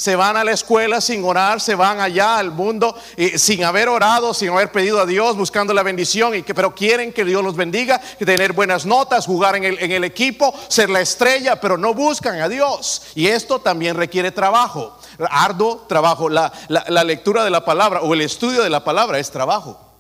se 0.01 0.15
van 0.15 0.35
a 0.35 0.43
la 0.43 0.51
escuela 0.51 0.99
sin 0.99 1.23
orar, 1.23 1.61
se 1.61 1.75
van 1.75 1.99
allá 1.99 2.39
al 2.39 2.49
mundo 2.49 2.97
sin 3.35 3.63
haber 3.63 3.87
orado, 3.87 4.33
sin 4.33 4.49
haber 4.49 4.71
pedido 4.71 4.99
a 4.99 5.05
Dios, 5.05 5.37
buscando 5.37 5.75
la 5.75 5.83
bendición, 5.83 6.33
y 6.33 6.41
que, 6.41 6.55
pero 6.55 6.73
quieren 6.73 7.13
que 7.13 7.23
Dios 7.23 7.43
los 7.43 7.55
bendiga, 7.55 8.01
tener 8.17 8.53
buenas 8.53 8.87
notas, 8.87 9.27
jugar 9.27 9.57
en 9.57 9.63
el, 9.63 9.77
en 9.77 9.91
el 9.91 10.03
equipo, 10.03 10.55
ser 10.69 10.89
la 10.89 11.01
estrella, 11.01 11.61
pero 11.61 11.77
no 11.77 11.93
buscan 11.93 12.41
a 12.41 12.49
Dios. 12.49 13.03
Y 13.13 13.27
esto 13.27 13.59
también 13.59 13.95
requiere 13.95 14.31
trabajo, 14.31 14.97
arduo 15.29 15.85
trabajo. 15.87 16.29
La, 16.29 16.51
la, 16.67 17.03
lectura 17.03 17.43
de 17.43 17.51
la 17.51 17.63
palabra 17.63 18.01
o 18.01 18.11
el 18.15 18.21
estudio 18.21 18.63
de 18.63 18.71
la 18.71 18.83
palabra 18.83 19.19
es 19.19 19.29
trabajo. 19.29 19.90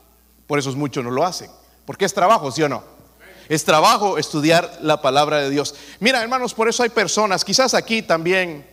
Por 0.51 0.59
eso 0.59 0.69
muchos 0.73 1.01
no 1.01 1.11
lo 1.11 1.23
hacen. 1.23 1.49
Porque 1.85 2.03
es 2.03 2.13
trabajo, 2.13 2.51
¿sí 2.51 2.61
o 2.61 2.67
no? 2.67 2.83
Es 3.47 3.63
trabajo 3.63 4.17
estudiar 4.17 4.79
la 4.81 5.01
palabra 5.01 5.37
de 5.37 5.49
Dios. 5.49 5.73
Mira, 6.01 6.21
hermanos, 6.21 6.53
por 6.53 6.67
eso 6.67 6.83
hay 6.83 6.89
personas, 6.89 7.45
quizás 7.45 7.73
aquí 7.73 8.01
también 8.01 8.67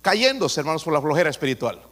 cayéndose, 0.00 0.60
hermanos, 0.60 0.82
por 0.82 0.94
la 0.94 1.02
flojera 1.02 1.28
espiritual. 1.28 1.82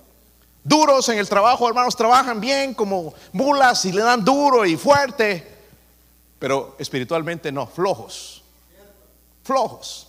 Duros 0.64 1.06
en 1.10 1.18
el 1.18 1.28
trabajo, 1.28 1.68
hermanos, 1.68 1.94
trabajan 1.96 2.40
bien 2.40 2.72
como 2.72 3.12
mulas 3.34 3.84
y 3.84 3.92
le 3.92 4.00
dan 4.00 4.24
duro 4.24 4.64
y 4.64 4.78
fuerte, 4.78 5.46
pero 6.38 6.74
espiritualmente 6.78 7.52
no, 7.52 7.66
flojos. 7.66 8.42
Flojos. 9.44 10.08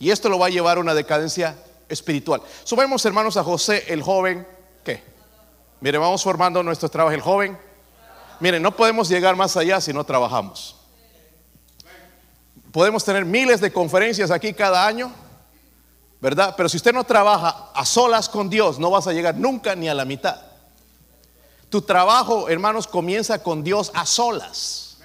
Y 0.00 0.10
esto 0.10 0.28
lo 0.28 0.40
va 0.40 0.46
a 0.46 0.50
llevar 0.50 0.78
a 0.78 0.80
una 0.80 0.94
decadencia 0.94 1.56
espiritual. 1.88 2.42
Subemos, 2.64 3.06
hermanos, 3.06 3.36
a 3.36 3.44
José, 3.44 3.84
el 3.86 4.02
joven, 4.02 4.44
¿qué? 4.82 5.04
Mire, 5.80 5.98
vamos 5.98 6.24
formando 6.24 6.64
nuestro 6.64 6.88
trabajo, 6.88 7.14
el 7.14 7.20
joven. 7.20 7.70
Miren, 8.42 8.60
no 8.60 8.74
podemos 8.74 9.08
llegar 9.08 9.36
más 9.36 9.56
allá 9.56 9.80
si 9.80 9.92
no 9.92 10.02
trabajamos. 10.02 10.74
Podemos 12.72 13.04
tener 13.04 13.24
miles 13.24 13.60
de 13.60 13.72
conferencias 13.72 14.32
aquí 14.32 14.52
cada 14.52 14.84
año, 14.84 15.12
¿verdad? 16.20 16.52
Pero 16.56 16.68
si 16.68 16.76
usted 16.76 16.92
no 16.92 17.04
trabaja 17.04 17.70
a 17.72 17.86
solas 17.86 18.28
con 18.28 18.50
Dios, 18.50 18.80
no 18.80 18.90
vas 18.90 19.06
a 19.06 19.12
llegar 19.12 19.36
nunca 19.36 19.76
ni 19.76 19.88
a 19.88 19.94
la 19.94 20.04
mitad. 20.04 20.40
Tu 21.68 21.82
trabajo, 21.82 22.48
hermanos, 22.48 22.88
comienza 22.88 23.40
con 23.40 23.62
Dios 23.62 23.92
a 23.94 24.04
solas. 24.04 24.96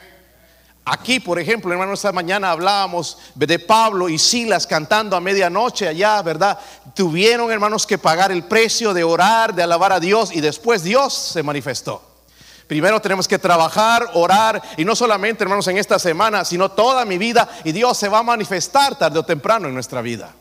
Aquí, 0.84 1.20
por 1.20 1.38
ejemplo, 1.38 1.72
hermanos, 1.72 2.00
esta 2.00 2.12
mañana 2.12 2.50
hablábamos 2.50 3.20
de 3.36 3.60
Pablo 3.60 4.10
y 4.10 4.18
Silas 4.18 4.66
cantando 4.66 5.16
a 5.16 5.22
medianoche 5.22 5.88
allá, 5.88 6.24
¿verdad? 6.24 6.58
Tuvieron, 6.96 7.52
hermanos, 7.52 7.86
que 7.86 8.00
pagar 8.00 8.32
el 8.32 8.46
precio 8.46 8.96
de 8.96 9.04
orar, 9.04 9.54
de 9.54 9.62
alabar 9.62 9.94
a 9.94 10.00
Dios 10.00 10.36
y 10.36 10.42
después 10.42 10.82
Dios 10.82 11.14
se 11.14 11.44
manifestó. 11.44 12.17
Primero 12.68 13.02
tenemos 13.02 13.28
que 13.28 13.40
trabajar, 13.40 14.10
orar 14.14 14.62
y 14.76 14.84
no 14.84 14.96
solamente, 14.96 15.44
hermanos, 15.44 15.68
en 15.68 15.78
esta 15.78 15.98
semana, 15.98 16.44
sino 16.44 16.70
toda 16.70 17.06
mi 17.06 17.18
vida 17.18 17.48
y 17.64 17.72
Dios 17.72 17.98
se 17.98 18.10
va 18.10 18.20
a 18.20 18.24
manifestar 18.24 18.98
tarde 18.98 19.20
o 19.20 19.24
temprano 19.24 19.68
en 19.68 19.74
nuestra 19.74 20.02
vida. 20.02 20.34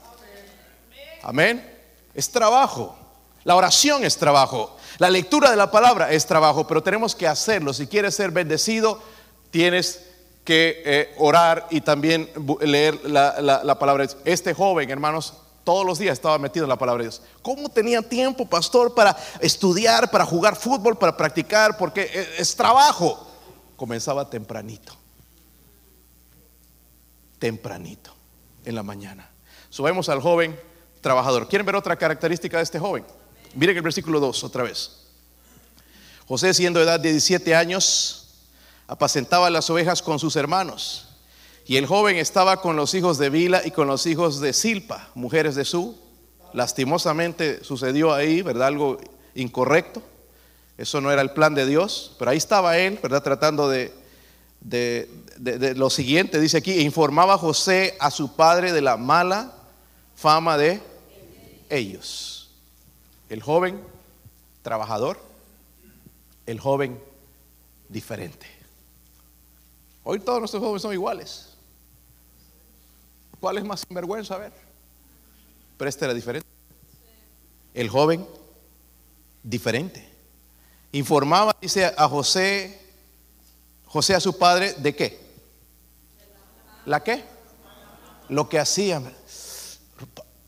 Amén. 1.23 1.75
Es 2.15 2.31
trabajo. 2.31 2.97
La 3.45 3.55
oración 3.55 4.05
es 4.05 4.17
trabajo. 4.17 4.77
La 4.99 5.09
lectura 5.09 5.51
de 5.51 5.57
la 5.57 5.71
palabra 5.71 6.11
es 6.11 6.27
trabajo, 6.27 6.67
pero 6.67 6.83
tenemos 6.83 7.15
que 7.15 7.29
hacerlo. 7.29 7.73
Si 7.73 7.87
quieres 7.87 8.17
ser 8.17 8.33
bendecido, 8.33 9.01
tienes 9.51 10.03
que 10.45 10.83
eh, 10.85 11.15
orar 11.19 11.67
y 11.71 11.81
también 11.81 12.31
leer 12.61 12.99
la, 13.05 13.79
palabra. 13.79 14.07
Este 14.25 14.55
joven, 14.55 14.91
hermanos, 14.91 15.35
todos 15.67 15.85
los 15.85 15.99
días 15.99 16.13
estaba 16.13 16.39
metido 16.39 16.65
en 16.65 16.69
la 16.69 16.79
palabra 16.79 17.03
de 17.03 17.09
Dios. 17.09 17.23
¿Cómo 17.43 17.69
tenía 17.69 18.01
tiempo, 18.01 18.47
pastor, 18.47 18.95
para 18.95 19.17
estudiar, 19.41 20.13
para 20.13 20.25
jugar 20.25 20.55
fútbol, 20.55 20.97
para 20.97 21.17
practicar? 21.17 21.77
Porque 21.77 22.03
es, 22.03 22.29
es 22.39 22.55
trabajo. 22.55 23.27
Comenzaba 23.75 24.31
tempranito. 24.31 24.95
Tempranito, 27.41 28.15
en 28.65 28.77
la 28.77 28.85
mañana. 28.85 29.29
Subemos 29.69 30.09
al 30.09 30.21
joven 30.21 30.57
trabajador. 31.01 31.49
¿Quieren 31.49 31.67
ver 31.67 31.75
otra 31.75 31.97
característica 31.97 32.59
de 32.59 32.63
este 32.63 32.79
joven? 32.79 33.05
Miren 33.57 33.77
el 33.77 33.83
versículo 33.83 34.21
2 34.21 34.45
otra 34.45 34.63
vez. 34.63 35.09
José, 36.29 36.55
siendo 36.55 36.79
de 36.79 36.87
edad 36.87 37.01
de 37.01 37.11
17 37.11 37.57
años, 37.57 38.37
apacentaba 38.87 39.51
las 39.51 39.69
ovejas 39.69 40.01
con 40.01 40.21
sus 40.21 40.37
hermanos. 40.37 41.06
Y 41.69 41.77
el 41.77 41.87
joven 41.87 42.17
estaba 42.17 42.61
con 42.61 42.77
los 42.77 42.95
hijos 42.95 43.19
de 43.19 43.29
Vila 43.29 43.61
y 43.65 43.73
con 43.73 43.89
los 43.89 44.07
hijos 44.07 44.41
de 44.41 44.53
Silpa, 44.53 45.09
mujeres 45.17 45.57
de 45.57 45.65
Su. 45.65 45.99
Lastimosamente 46.53 47.65
sucedió 47.65 48.15
ahí, 48.15 48.41
¿verdad? 48.41 48.69
Algo 48.69 48.99
incorrecto. 49.35 50.01
Eso 50.79 51.01
no 51.01 51.11
era 51.11 51.23
el 51.23 51.33
plan 51.33 51.55
de 51.55 51.67
Dios, 51.67 52.15
pero 52.21 52.31
ahí 52.31 52.37
estaba 52.37 52.79
él, 52.79 53.01
¿verdad? 53.03 53.21
Tratando 53.21 53.69
de, 53.69 53.93
de, 54.61 55.09
de 55.39 55.75
lo 55.75 55.91
siguiente, 55.91 56.39
dice 56.39 56.59
aquí, 56.59 56.81
informaba 56.81 57.37
José 57.37 57.97
a 57.99 58.13
su 58.13 58.37
padre 58.37 58.73
de 58.73 58.83
la 58.83 58.97
mala 58.97 59.53
fama 60.15 60.57
de 60.57 60.81
ellos. 61.69 62.51
El 63.29 63.43
joven 63.43 63.81
trabajador, 64.63 65.19
el 66.47 66.61
joven 66.61 67.01
diferente. 67.89 68.47
Hoy 70.05 70.21
todos 70.21 70.39
nuestros 70.39 70.63
jóvenes 70.63 70.83
son 70.83 70.93
iguales. 70.93 71.46
¿Cuál 73.47 73.59
es 73.59 73.65
más 73.65 73.85
sinvergüenza? 73.87 74.35
A 74.35 74.39
ver. 74.39 74.53
Pero 75.79 75.89
este 75.89 76.05
era 76.05 76.13
diferente. 76.13 76.49
El 77.75 77.89
joven 77.89 78.27
diferente. 79.41 80.05
Informaba, 80.91 81.55
dice 81.61 81.95
a 81.97 82.09
José, 82.09 82.77
José 83.85 84.17
a 84.17 84.21
su 84.21 84.37
padre, 84.37 84.73
¿de 84.79 84.97
qué? 84.97 85.21
¿La 86.87 87.05
qué? 87.05 87.23
Lo 88.31 88.49
que 88.49 88.59
hacían 88.59 89.15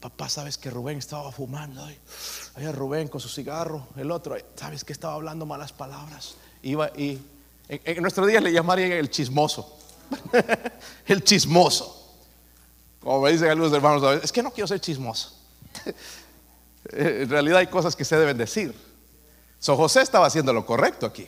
papá, 0.00 0.28
sabes 0.28 0.58
que 0.58 0.68
Rubén 0.68 0.98
estaba 0.98 1.30
fumando. 1.30 1.84
Ahí, 1.84 2.66
Rubén 2.72 3.06
con 3.06 3.20
su 3.20 3.28
cigarro, 3.28 3.86
el 3.94 4.10
otro, 4.10 4.36
sabes 4.56 4.82
que 4.82 4.92
estaba 4.92 5.14
hablando 5.14 5.46
malas 5.46 5.72
palabras. 5.72 6.34
Iba 6.64 6.90
y 6.96 7.16
en, 7.68 8.02
nuestro 8.02 8.26
día 8.26 8.40
le 8.40 8.52
llamarían 8.52 8.90
el 8.90 9.08
chismoso. 9.08 9.78
el 11.06 11.22
chismoso. 11.22 11.97
Como 13.00 13.20
me 13.20 13.32
dicen 13.32 13.48
algunos 13.48 13.72
hermanos, 13.72 14.20
es 14.22 14.32
que 14.32 14.42
no 14.42 14.50
quiero 14.50 14.66
ser 14.66 14.80
chismoso. 14.80 15.32
en 16.92 17.28
realidad 17.28 17.58
hay 17.58 17.66
cosas 17.68 17.94
que 17.94 18.04
se 18.04 18.16
deben 18.16 18.36
decir. 18.36 18.74
So 19.58 19.76
José 19.76 20.02
estaba 20.02 20.26
haciendo 20.26 20.52
lo 20.52 20.64
correcto 20.66 21.06
aquí. 21.06 21.26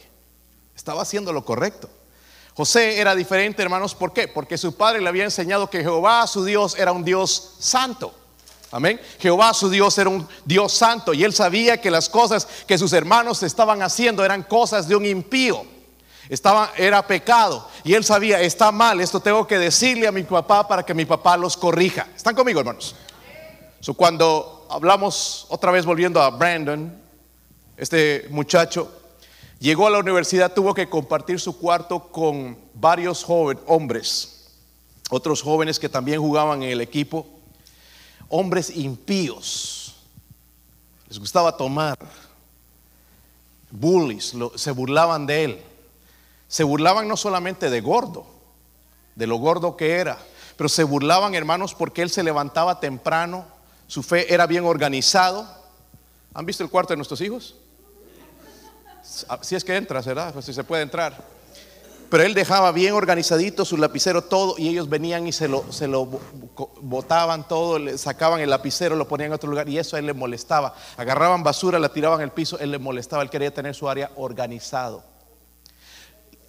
Estaba 0.74 1.02
haciendo 1.02 1.32
lo 1.32 1.44
correcto. 1.44 1.88
José 2.54 3.00
era 3.00 3.14
diferente, 3.14 3.62
hermanos, 3.62 3.94
¿por 3.94 4.12
qué? 4.12 4.28
Porque 4.28 4.58
su 4.58 4.76
padre 4.76 5.00
le 5.00 5.08
había 5.08 5.24
enseñado 5.24 5.70
que 5.70 5.82
Jehová, 5.82 6.26
su 6.26 6.44
Dios, 6.44 6.76
era 6.78 6.92
un 6.92 7.04
Dios 7.04 7.54
santo. 7.58 8.14
Amén. 8.72 9.00
Jehová 9.18 9.52
su 9.52 9.68
Dios 9.68 9.98
era 9.98 10.10
un 10.10 10.28
Dios 10.44 10.72
santo 10.72 11.12
y 11.12 11.24
él 11.24 11.32
sabía 11.32 11.80
que 11.80 11.90
las 11.90 12.08
cosas 12.08 12.46
que 12.66 12.78
sus 12.78 12.92
hermanos 12.92 13.42
estaban 13.42 13.82
haciendo 13.82 14.24
eran 14.24 14.44
cosas 14.44 14.86
de 14.86 14.94
un 14.94 15.04
impío. 15.04 15.64
Estaba, 16.30 16.72
era 16.76 17.06
pecado 17.06 17.68
y 17.84 17.92
él 17.92 18.04
sabía, 18.04 18.40
está 18.40 18.72
mal, 18.72 19.00
esto 19.00 19.20
tengo 19.20 19.46
que 19.46 19.58
decirle 19.58 20.06
a 20.06 20.12
mi 20.12 20.22
papá 20.22 20.66
para 20.66 20.82
que 20.84 20.94
mi 20.94 21.04
papá 21.04 21.36
los 21.36 21.56
corrija. 21.56 22.08
¿Están 22.16 22.34
conmigo, 22.34 22.60
hermanos? 22.60 22.94
cuando 23.96 24.68
hablamos 24.70 25.46
otra 25.48 25.72
vez 25.72 25.84
volviendo 25.84 26.22
a 26.22 26.30
Brandon, 26.30 26.96
este 27.76 28.28
muchacho 28.30 28.92
llegó 29.58 29.86
a 29.88 29.90
la 29.90 29.98
universidad, 29.98 30.54
tuvo 30.54 30.72
que 30.72 30.88
compartir 30.88 31.40
su 31.40 31.58
cuarto 31.58 32.12
con 32.12 32.56
varios 32.74 33.24
jóvenes, 33.24 33.62
hombres, 33.66 34.52
otros 35.10 35.42
jóvenes 35.42 35.78
que 35.78 35.88
también 35.88 36.20
jugaban 36.20 36.62
en 36.62 36.70
el 36.70 36.80
equipo 36.80 37.26
hombres 38.30 38.70
impíos. 38.74 39.94
Les 41.08 41.18
gustaba 41.18 41.54
tomar. 41.54 41.98
Bullies, 43.70 44.34
se 44.54 44.70
burlaban 44.70 45.26
de 45.26 45.44
él. 45.44 45.62
Se 46.50 46.64
burlaban 46.64 47.06
no 47.06 47.16
solamente 47.16 47.70
de 47.70 47.80
gordo, 47.80 48.26
de 49.14 49.28
lo 49.28 49.36
gordo 49.36 49.76
que 49.76 49.92
era, 49.92 50.18
pero 50.56 50.68
se 50.68 50.82
burlaban, 50.82 51.36
hermanos, 51.36 51.76
porque 51.76 52.02
él 52.02 52.10
se 52.10 52.24
levantaba 52.24 52.80
temprano, 52.80 53.46
su 53.86 54.02
fe 54.02 54.34
era 54.34 54.48
bien 54.48 54.64
organizado. 54.64 55.46
¿Han 56.34 56.44
visto 56.44 56.64
el 56.64 56.68
cuarto 56.68 56.92
de 56.92 56.96
nuestros 56.96 57.20
hijos? 57.20 57.54
Si 59.42 59.54
es 59.54 59.62
que 59.62 59.76
entras, 59.76 60.04
¿verdad? 60.04 60.32
Pues 60.32 60.44
si 60.44 60.52
se 60.52 60.64
puede 60.64 60.82
entrar. 60.82 61.22
Pero 62.10 62.24
él 62.24 62.34
dejaba 62.34 62.72
bien 62.72 62.94
organizadito 62.94 63.64
su 63.64 63.76
lapicero 63.76 64.22
todo 64.24 64.56
y 64.58 64.68
ellos 64.70 64.88
venían 64.88 65.28
y 65.28 65.32
se 65.32 65.46
lo, 65.46 65.62
botaban 66.80 67.46
todo, 67.46 67.78
le 67.78 67.96
sacaban 67.96 68.40
el 68.40 68.50
lapicero, 68.50 68.96
lo 68.96 69.06
ponían 69.06 69.28
en 69.28 69.34
otro 69.34 69.48
lugar 69.50 69.68
y 69.68 69.78
eso 69.78 69.94
a 69.94 70.00
él 70.00 70.06
le 70.06 70.14
molestaba. 70.14 70.74
Agarraban 70.96 71.44
basura, 71.44 71.78
la 71.78 71.92
tiraban 71.92 72.20
al 72.20 72.32
piso, 72.32 72.58
él 72.58 72.72
le 72.72 72.80
molestaba, 72.80 73.22
él 73.22 73.30
quería 73.30 73.54
tener 73.54 73.76
su 73.76 73.88
área 73.88 74.10
organizado. 74.16 75.09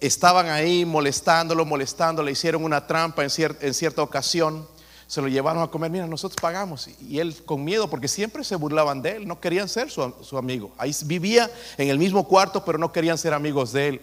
Estaban 0.02 0.48
ahí 0.48 0.84
molestándolo, 0.84 1.64
molestándolo, 1.64 2.26
le 2.26 2.32
hicieron 2.32 2.64
una 2.64 2.88
trampa 2.88 3.22
en, 3.22 3.30
cierta 3.30 4.02
ocasión. 4.02 4.66
se 5.06 5.22
lo 5.22 5.28
llevaron 5.28 5.62
a 5.62 5.68
comer, 5.68 5.92
mira, 5.92 6.08
nosotros 6.08 6.40
pagamos. 6.42 6.88
Y 7.00 7.20
él 7.20 7.36
con 7.44 7.62
miedo, 7.62 7.88
porque 7.88 8.08
siempre 8.08 8.42
se 8.42 8.56
burlaban 8.56 9.00
de 9.00 9.12
él, 9.12 9.28
no 9.28 9.38
querían 9.38 9.68
ser 9.68 9.92
su, 9.92 10.36
amigo. 10.36 10.72
Ahí 10.76 10.92
vivía 11.04 11.48
en 11.78 11.88
el 11.88 12.00
mismo 12.00 12.26
cuarto, 12.26 12.64
pero 12.64 12.78
no 12.78 12.90
querían 12.90 13.16
ser 13.16 13.32
amigos 13.32 13.72
de 13.72 13.86
él. 13.86 14.00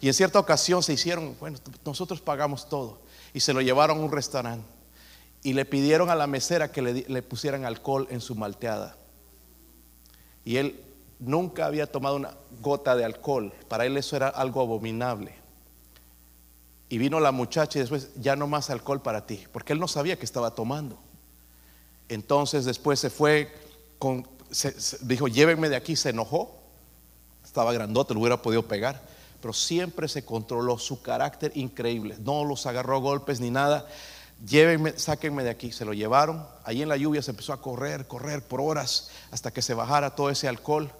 Y 0.00 0.06
en 0.06 0.14
cierta 0.14 0.38
ocasión 0.38 0.84
se 0.84 0.92
hicieron, 0.92 1.36
bueno, 1.40 1.58
nosotros 1.84 2.20
pagamos 2.20 2.68
todo. 2.68 3.00
Y 3.34 3.40
se 3.40 3.52
lo 3.52 3.60
llevaron 3.60 3.98
a 3.98 4.02
un 4.02 4.12
restaurante. 4.12 4.68
Y 5.42 5.54
le 5.54 5.64
pidieron 5.64 6.10
a 6.10 6.14
la 6.14 6.28
mesera 6.28 6.70
que 6.70 6.80
le 6.80 7.22
pusieran 7.22 7.64
alcohol 7.64 8.06
en 8.08 8.20
su 8.20 8.36
malteada. 8.36 8.96
Y 10.44 10.58
él 10.58 10.80
nunca 11.18 11.66
había 11.66 11.90
tomado 11.90 12.14
una 12.14 12.36
gota 12.60 12.94
de 12.94 13.04
alcohol. 13.04 13.52
Para 13.66 13.84
él 13.84 13.96
eso 13.96 14.14
era 14.14 14.28
algo 14.28 14.60
abominable. 14.60 15.39
Y 16.90 16.98
vino 16.98 17.20
la 17.20 17.30
muchacha 17.30 17.78
y 17.78 17.82
después, 17.82 18.10
ya 18.16 18.34
no 18.34 18.48
más 18.48 18.68
alcohol 18.68 19.00
para 19.00 19.24
ti, 19.24 19.46
porque 19.52 19.72
él 19.72 19.78
no 19.78 19.86
sabía 19.86 20.18
que 20.18 20.24
estaba 20.24 20.56
tomando. 20.56 20.98
Entonces 22.08 22.64
después 22.64 22.98
se 22.98 23.10
fue, 23.10 23.54
dijo, 25.02 25.28
llévenme 25.28 25.68
de 25.68 25.76
aquí, 25.76 25.94
se 25.94 26.10
enojó. 26.10 26.58
Estaba 27.44 27.72
grandote, 27.72 28.12
lo 28.12 28.20
hubiera 28.20 28.42
podido 28.42 28.66
pegar, 28.66 29.00
pero 29.40 29.54
siempre 29.54 30.08
se 30.08 30.24
controló 30.24 30.78
su 30.78 31.00
carácter 31.00 31.52
increíble. 31.54 32.16
No 32.18 32.44
los 32.44 32.66
agarró 32.66 33.00
golpes 33.00 33.38
ni 33.38 33.50
nada. 33.50 33.86
Llévenme, 34.44 34.98
sáquenme 34.98 35.44
de 35.44 35.50
aquí. 35.50 35.70
Se 35.70 35.84
lo 35.84 35.92
llevaron. 35.92 36.44
Ahí 36.64 36.82
en 36.82 36.88
la 36.88 36.96
lluvia 36.96 37.22
se 37.22 37.30
empezó 37.30 37.52
a 37.52 37.62
correr, 37.62 38.08
correr 38.08 38.42
por 38.42 38.60
horas 38.60 39.10
hasta 39.30 39.52
que 39.52 39.62
se 39.62 39.74
bajara 39.74 40.16
todo 40.16 40.30
ese 40.30 40.48
alcohol 40.48 40.92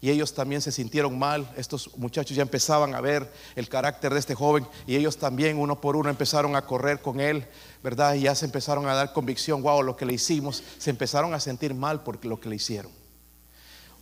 y 0.00 0.10
ellos 0.10 0.32
también 0.34 0.60
se 0.60 0.70
sintieron 0.70 1.18
mal. 1.18 1.52
Estos 1.56 1.96
muchachos 1.96 2.36
ya 2.36 2.42
empezaban 2.42 2.94
a 2.94 3.00
ver 3.00 3.30
el 3.56 3.68
carácter 3.68 4.12
de 4.12 4.20
este 4.20 4.34
joven 4.34 4.66
y 4.86 4.96
ellos 4.96 5.16
también 5.16 5.58
uno 5.58 5.80
por 5.80 5.96
uno 5.96 6.08
empezaron 6.08 6.54
a 6.54 6.62
correr 6.62 7.00
con 7.00 7.20
él, 7.20 7.46
¿verdad? 7.82 8.14
Y 8.14 8.20
ya 8.20 8.34
se 8.34 8.46
empezaron 8.46 8.86
a 8.86 8.94
dar 8.94 9.12
convicción, 9.12 9.62
wow, 9.62 9.82
lo 9.82 9.96
que 9.96 10.06
le 10.06 10.14
hicimos, 10.14 10.62
se 10.78 10.90
empezaron 10.90 11.34
a 11.34 11.40
sentir 11.40 11.74
mal 11.74 12.02
por 12.02 12.24
lo 12.24 12.40
que 12.40 12.48
le 12.48 12.56
hicieron. 12.56 12.92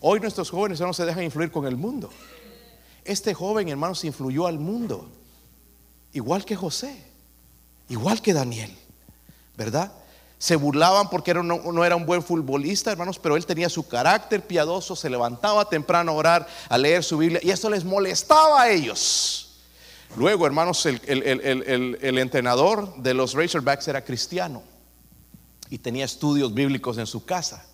Hoy 0.01 0.21
nuestros 0.21 0.51
jóvenes 0.51 0.79
ya 0.79 0.87
no 0.87 0.93
se 0.93 1.07
dejan 1.07 1.25
influir 1.25 1.51
con 1.51 1.67
el 1.67 1.77
mundo. 1.77 2.11
Este 3.05 3.33
joven, 3.33 3.69
hermanos, 3.69 4.05
influyó 4.05 4.47
al 4.47 4.59
mundo, 4.59 5.09
igual 6.13 6.45
que 6.45 6.57
José, 6.57 7.05
igual 7.89 8.21
que 8.21 8.35
Daniel, 8.35 8.77
¿verdad? 9.57 9.93
Se 10.39 10.57
burlaban 10.57 11.09
porque 11.09 11.33
no, 11.33 11.85
era 11.85 11.97
un 11.97 12.05
buen 12.05 12.23
futbolista, 12.23 12.93
hermanos, 12.93 13.19
pero 13.19 13.37
él 13.37 13.47
tenía 13.47 13.69
su 13.69 13.89
carácter 13.89 14.47
piadoso, 14.47 14.95
se 14.95 15.09
levantaba 15.09 15.69
temprano 15.69 16.13
a 16.13 16.15
orar, 16.15 16.47
a 16.69 16.77
leer 16.77 17.03
su 17.03 17.19
Biblia, 17.19 17.41
y 17.43 17.51
esto 17.51 17.71
les 17.71 17.85
molestaba 17.85 18.63
a 18.63 18.71
ellos. 18.71 19.63
Luego, 20.17 20.47
hermanos, 20.47 20.85
el, 20.87 21.01
el 21.05 22.19
entrenador 22.19 22.97
de 22.97 23.15
los 23.15 23.35
Razorbacks 23.35 23.89
era 23.89 24.05
cristiano 24.05 24.63
y 25.71 25.79
tenía 25.79 26.05
estudios 26.05 26.53
bíblicos 26.55 26.99
en 26.99 27.07
su 27.07 27.25
casa. 27.25 27.65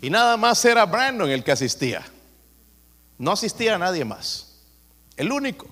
Y 0.00 0.10
nada 0.10 0.36
más 0.36 0.64
era 0.64 0.86
Brandon 0.86 1.30
el 1.30 1.44
que 1.44 1.52
asistía. 1.52 2.04
No 3.18 3.32
asistía 3.32 3.74
a 3.74 3.78
nadie 3.78 4.04
más. 4.04 4.54
El 5.16 5.30
único. 5.30 5.68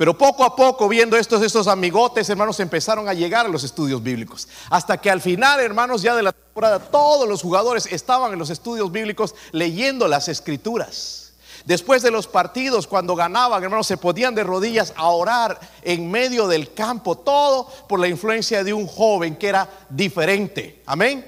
Pero 0.00 0.16
poco 0.16 0.44
a 0.44 0.56
poco, 0.56 0.88
viendo 0.88 1.14
estos, 1.18 1.42
estos 1.42 1.66
amigotes, 1.66 2.26
hermanos, 2.30 2.58
empezaron 2.58 3.06
a 3.06 3.12
llegar 3.12 3.44
a 3.44 3.50
los 3.50 3.64
estudios 3.64 4.02
bíblicos. 4.02 4.48
Hasta 4.70 4.96
que 4.96 5.10
al 5.10 5.20
final, 5.20 5.60
hermanos, 5.60 6.00
ya 6.00 6.16
de 6.16 6.22
la 6.22 6.32
temporada, 6.32 6.78
todos 6.78 7.28
los 7.28 7.42
jugadores 7.42 7.84
estaban 7.84 8.32
en 8.32 8.38
los 8.38 8.48
estudios 8.48 8.90
bíblicos 8.90 9.34
leyendo 9.52 10.08
las 10.08 10.28
escrituras. 10.28 11.34
Después 11.66 12.00
de 12.00 12.10
los 12.10 12.26
partidos, 12.26 12.86
cuando 12.86 13.14
ganaban, 13.14 13.62
hermanos, 13.62 13.86
se 13.86 13.98
podían 13.98 14.34
de 14.34 14.42
rodillas 14.42 14.94
a 14.96 15.10
orar 15.10 15.60
en 15.82 16.10
medio 16.10 16.48
del 16.48 16.72
campo. 16.72 17.18
Todo 17.18 17.68
por 17.86 18.00
la 18.00 18.08
influencia 18.08 18.64
de 18.64 18.72
un 18.72 18.86
joven 18.86 19.36
que 19.36 19.48
era 19.48 19.68
diferente. 19.90 20.82
Amén. 20.86 21.26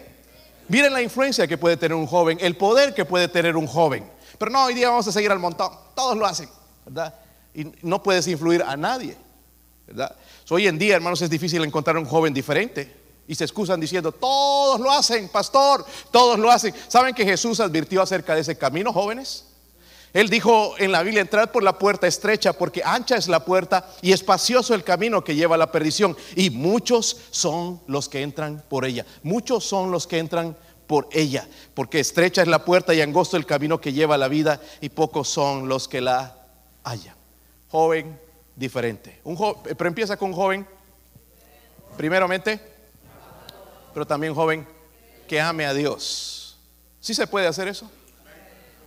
Miren 0.69 0.95
la 0.95 1.03
influencia 1.03 1.47
que 1.47 1.59
puede 1.59 1.77
tener 1.77 1.95
un 1.95 2.07
joven, 2.07 2.39
el 2.41 2.57
poder 2.57 2.95
que 2.95 3.05
puede 3.05 3.29
tener 3.29 3.55
un 3.55 3.67
joven. 3.67 4.11
Pero 4.39 4.51
no, 4.51 4.65
hoy 4.65 4.73
día 4.73 4.89
vamos 4.89 5.07
a 5.09 5.13
seguir 5.13 5.31
al 5.31 5.41
montón. 5.41 5.71
Todos 5.95 6.17
lo 6.17 6.25
hacen, 6.25 6.49
¿verdad? 6.87 7.13
Y 7.55 7.73
no 7.83 8.03
puedes 8.03 8.27
influir 8.29 8.63
a 8.63 8.77
nadie. 8.77 9.17
¿verdad? 9.87 10.17
hoy 10.51 10.67
en 10.67 10.79
día, 10.79 10.97
hermanos, 10.97 11.23
es 11.23 11.31
difícil 11.31 11.63
encontrar 11.65 11.97
un 11.97 12.05
joven 12.05 12.35
diferente. 12.35 13.01
Y 13.27 13.35
se 13.35 13.45
excusan 13.45 13.81
diciendo, 13.81 14.13
todos 14.13 14.81
lo 14.81 14.91
hacen, 14.91 15.29
pastor, 15.29 15.85
todos 16.11 16.39
lo 16.39 16.51
hacen. 16.51 16.75
¿Saben 16.89 17.15
que 17.15 17.25
Jesús 17.25 17.61
advirtió 17.61 18.03
acerca 18.03 18.35
de 18.35 18.41
ese 18.41 18.59
camino, 18.59 18.93
jóvenes? 18.93 19.47
Él 20.13 20.29
dijo 20.29 20.75
en 20.77 20.93
la 20.93 21.03
Biblia, 21.03 21.23
entrad 21.23 21.51
por 21.51 21.63
la 21.63 21.79
puerta 21.79 22.07
estrecha, 22.07 22.53
porque 22.53 22.83
ancha 22.85 23.17
es 23.17 23.29
la 23.29 23.45
puerta 23.45 23.89
y 24.03 24.13
espacioso 24.13 24.75
el 24.75 24.85
camino 24.85 25.25
que 25.25 25.35
lleva 25.35 25.55
a 25.55 25.59
la 25.59 25.73
perdición. 25.73 26.17
Y 26.37 26.51
muchos 26.51 27.17
son 27.31 27.81
los 27.87 28.09
que 28.09 28.21
entran 28.21 28.63
por 28.69 28.85
ella. 28.85 29.07
Muchos 29.23 29.65
son 29.65 29.91
los 29.91 30.07
que 30.07 30.19
entran 30.19 30.57
por 30.87 31.09
ella, 31.13 31.49
porque 31.73 32.01
estrecha 32.01 32.43
es 32.43 32.49
la 32.49 32.65
puerta 32.65 32.93
y 32.93 33.01
angosto 33.01 33.39
el 33.39 33.47
camino 33.47 33.81
que 33.81 33.95
lleva 33.95 34.17
a 34.17 34.19
la 34.19 34.29
vida, 34.29 34.61
y 34.83 34.91
pocos 34.91 35.29
son 35.29 35.69
los 35.69 35.89
que 35.89 36.03
la 36.03 36.37
hallan 36.83 37.22
joven 37.73 38.21
diferente. 38.55 39.19
Un 39.25 39.37
pero 39.65 39.89
empieza 39.89 40.17
con 40.17 40.29
un 40.29 40.37
joven, 40.37 40.69
primeramente, 41.97 42.61
pero 43.95 44.07
también 44.07 44.35
joven 44.35 44.69
que 45.27 45.41
ame 45.41 45.65
a 45.65 45.73
Dios. 45.73 46.59
¿Sí 47.01 47.15
se 47.15 47.27
puede 47.27 47.47
hacer 47.47 47.69
eso? 47.69 47.91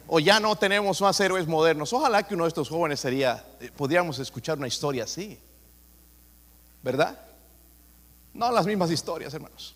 O 0.07 0.19
ya 0.19 0.39
no 0.39 0.55
tenemos 0.55 1.01
más 1.01 1.19
héroes 1.19 1.47
modernos. 1.47 1.91
Ojalá 1.93 2.21
que 2.21 2.35
uno 2.35 2.43
de 2.43 2.49
estos 2.49 2.69
jóvenes 2.69 2.99
sería, 2.99 3.43
eh, 3.59 3.71
podríamos 3.75 4.19
escuchar 4.19 4.59
una 4.59 4.67
historia 4.67 5.05
así. 5.05 5.39
¿Verdad? 6.83 7.19
No 8.35 8.51
las 8.51 8.67
mismas 8.67 8.91
historias, 8.91 9.33
hermanos. 9.33 9.73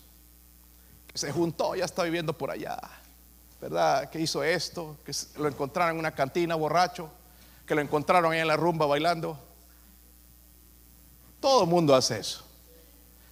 Que 1.08 1.18
se 1.18 1.32
juntó, 1.32 1.74
ya 1.74 1.84
está 1.84 2.04
viviendo 2.04 2.32
por 2.32 2.52
allá. 2.52 2.78
¿Verdad? 3.60 4.08
Que 4.08 4.20
hizo 4.20 4.44
esto, 4.44 4.96
que 5.04 5.12
lo 5.36 5.48
encontraron 5.48 5.94
en 5.94 5.98
una 5.98 6.12
cantina 6.12 6.54
borracho 6.54 7.10
que 7.70 7.76
lo 7.76 7.82
encontraron 7.82 8.32
ahí 8.32 8.40
en 8.40 8.48
la 8.48 8.56
rumba 8.56 8.84
bailando. 8.84 9.38
Todo 11.38 11.62
el 11.62 11.70
mundo 11.70 11.94
hace 11.94 12.18
eso. 12.18 12.44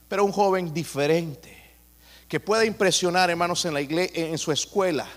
Pero 0.06 0.24
un 0.24 0.30
joven 0.30 0.72
diferente, 0.72 1.60
que 2.28 2.38
pueda 2.38 2.64
impresionar, 2.64 3.30
hermanos, 3.30 3.64
en 3.64 3.74
la 3.74 3.80
iglesia, 3.80 4.28
en 4.28 4.38
su 4.38 4.52
escuela. 4.52 5.08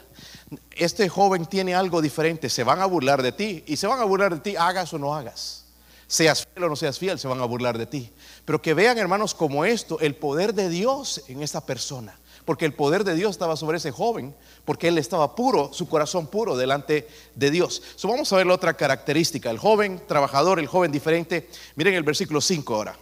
Este 0.71 1.07
joven 1.07 1.45
tiene 1.45 1.75
algo 1.75 2.01
diferente. 2.01 2.49
Se 2.49 2.63
van 2.63 2.81
a 2.81 2.88
burlar 2.88 3.21
de 3.21 3.31
ti. 3.31 3.63
Y 3.67 3.77
se 3.77 3.86
van 3.86 3.99
a 3.99 4.05
burlar 4.05 4.34
de 4.34 4.41
ti, 4.41 4.55
hagas 4.55 4.91
o 4.91 4.97
no 4.97 5.13
hagas. 5.13 5.65
Seas 6.07 6.47
fiel 6.47 6.63
o 6.63 6.69
no 6.69 6.75
seas 6.75 6.97
fiel, 6.97 7.19
se 7.19 7.27
van 7.27 7.41
a 7.41 7.45
burlar 7.45 7.77
de 7.77 7.86
ti. 7.86 8.12
Pero 8.43 8.60
que 8.60 8.73
vean, 8.73 8.97
hermanos, 8.97 9.36
como 9.36 9.65
esto, 9.65 9.99
el 9.99 10.15
poder 10.15 10.55
de 10.55 10.67
Dios 10.67 11.21
en 11.27 11.43
esta 11.43 11.63
persona 11.63 12.19
porque 12.45 12.65
el 12.65 12.73
poder 12.73 13.04
de 13.04 13.15
Dios 13.15 13.32
estaba 13.32 13.56
sobre 13.56 13.77
ese 13.77 13.91
joven, 13.91 14.36
porque 14.65 14.88
él 14.88 14.97
estaba 14.97 15.36
puro, 15.36 15.71
su 15.73 15.88
corazón 15.88 16.27
puro 16.27 16.58
delante 16.58 17.08
de 17.36 17.51
Dios. 17.51 17.82
So, 17.95 18.08
vamos 18.08 18.32
a 18.32 18.38
ver 18.38 18.47
la 18.47 18.54
otra 18.54 18.73
característica, 18.73 19.49
el 19.49 19.60
joven 19.60 20.01
trabajador, 20.08 20.60
el 20.60 20.67
joven 20.67 20.91
diferente. 20.91 21.49
Miren 21.75 21.93
el 21.93 22.04
versículo 22.04 22.41
5 22.41 22.75
ahora. 22.75 22.97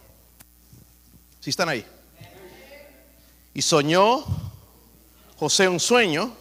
Si 1.40 1.50
están 1.50 1.68
ahí. 1.68 1.84
Y 3.54 3.62
soñó 3.62 4.24
José 5.36 5.68
un 5.68 5.80
sueño 5.80 6.36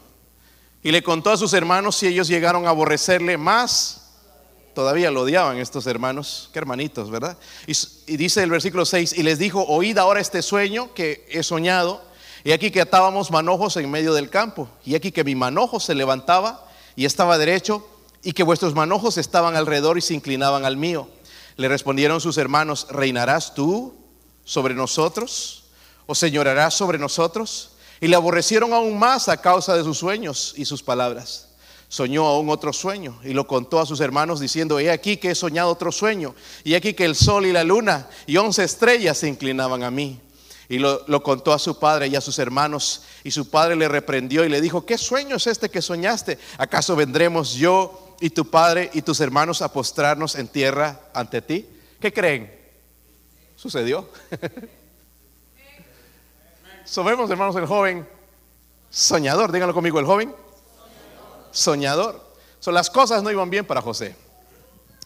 y 0.84 0.92
le 0.92 1.02
contó 1.02 1.32
a 1.32 1.38
sus 1.38 1.54
hermanos 1.54 1.96
si 1.96 2.08
ellos 2.08 2.28
llegaron 2.28 2.66
a 2.66 2.70
aborrecerle 2.70 3.38
más. 3.38 3.96
Todavía 4.76 5.10
lo 5.10 5.22
odiaban 5.22 5.58
estos 5.58 5.88
hermanos, 5.88 6.50
qué 6.54 6.60
hermanitos, 6.60 7.10
¿verdad? 7.10 7.38
Y, 7.66 7.74
y 8.08 8.18
dice 8.18 8.44
el 8.44 8.50
versículo 8.50 8.86
6, 8.86 9.14
y 9.18 9.24
les 9.24 9.40
dijo, 9.40 9.66
oíd 9.68 9.98
ahora 9.98 10.22
este 10.22 10.42
sueño 10.42 10.94
que 10.94 11.28
he 11.32 11.44
soñado 11.44 12.09
y 12.44 12.52
aquí 12.52 12.72
que 12.72 12.82
atábamos 12.82 13.32
manojos 13.32 13.78
en 13.78 13.90
medio 13.90 14.14
del 14.14 14.30
campo. 14.30 14.70
Y 14.86 14.96
aquí 14.96 15.12
que 15.12 15.24
mi 15.24 15.36
manojo 15.36 15.80
se 15.80 15.96
levantaba 15.96 16.66
y 16.96 17.06
estaba 17.06 17.38
derecho, 17.38 17.88
y 18.24 18.34
que 18.34 18.44
vuestros 18.44 18.76
manojos 18.76 19.18
estaban 19.18 19.56
alrededor 19.56 19.98
y 19.98 20.02
se 20.02 20.14
inclinaban 20.14 20.66
al 20.66 20.78
mío. 20.78 21.08
Le 21.56 21.68
respondieron 21.68 22.22
sus 22.22 22.38
hermanos, 22.38 22.88
¿reinarás 22.90 23.54
tú 23.54 23.94
sobre 24.44 24.74
nosotros? 24.74 25.64
¿O 26.06 26.16
señorarás 26.16 26.74
sobre 26.74 26.98
nosotros? 26.98 27.72
Y 28.02 28.08
le 28.08 28.16
aborrecieron 28.16 28.74
aún 28.74 28.98
más 28.98 29.30
a 29.30 29.38
causa 29.38 29.76
de 29.76 29.84
sus 29.84 29.98
sueños 29.98 30.54
y 30.58 30.66
sus 30.66 30.84
palabras. 30.84 31.50
Soñó 31.88 32.28
aún 32.28 32.50
otro 32.50 32.72
sueño 32.72 33.20
y 33.24 33.34
lo 33.34 33.48
contó 33.48 33.80
a 33.80 33.86
sus 33.86 34.00
hermanos 34.00 34.40
diciendo, 34.40 34.80
he 34.80 34.92
aquí 34.92 35.18
que 35.18 35.32
he 35.32 35.36
soñado 35.36 35.72
otro 35.72 35.92
sueño, 35.92 36.36
y 36.64 36.76
aquí 36.76 36.94
que 36.94 37.06
el 37.06 37.16
sol 37.16 37.46
y 37.46 37.52
la 37.52 37.64
luna 37.64 38.08
y 38.28 38.38
once 38.38 38.64
estrellas 38.64 39.18
se 39.18 39.28
inclinaban 39.28 39.84
a 39.84 39.92
mí. 39.92 40.20
Y 40.70 40.78
lo, 40.78 41.24
contó 41.24 41.52
a 41.52 41.60
su 41.60 41.80
padre 41.80 42.08
y 42.08 42.16
a 42.16 42.22
sus 42.22 42.38
hermanos. 42.38 43.02
Y 43.24 43.32
su 43.32 43.50
padre 43.50 43.76
le 43.76 43.88
reprendió 43.88 44.46
y 44.46 44.50
le 44.50 44.62
dijo, 44.62 44.86
¿qué 44.86 45.00
sueño 45.00 45.38
es 45.38 45.48
este 45.48 45.70
que 45.70 45.82
soñaste? 45.82 46.38
¿Acaso 46.60 46.96
vendremos 46.96 47.56
yo 47.56 48.16
y 48.22 48.30
tu 48.30 48.50
padre 48.50 48.92
y 48.94 49.02
tus 49.02 49.20
hermanos 49.20 49.64
a 49.64 49.74
postrarnos 49.74 50.36
en 50.36 50.48
tierra 50.48 51.02
ante 51.12 51.42
ti? 51.42 51.68
¿Qué 52.00 52.14
creen? 52.14 52.56
Sucedió. 53.56 54.08
Somos 56.86 57.30
hermanos, 57.30 57.56
el 57.56 57.66
joven 57.66 58.08
soñador. 58.92 59.52
Díganlo 59.52 59.74
conmigo, 59.74 60.00
el 60.00 60.06
joven 60.06 60.36
soñador. 61.52 62.30
Son 62.60 62.76
las 62.76 62.92
cosas 62.92 63.24
no 63.24 63.32
iban 63.32 63.50
bien 63.50 63.66
para 63.66 63.82
José. 63.82 64.16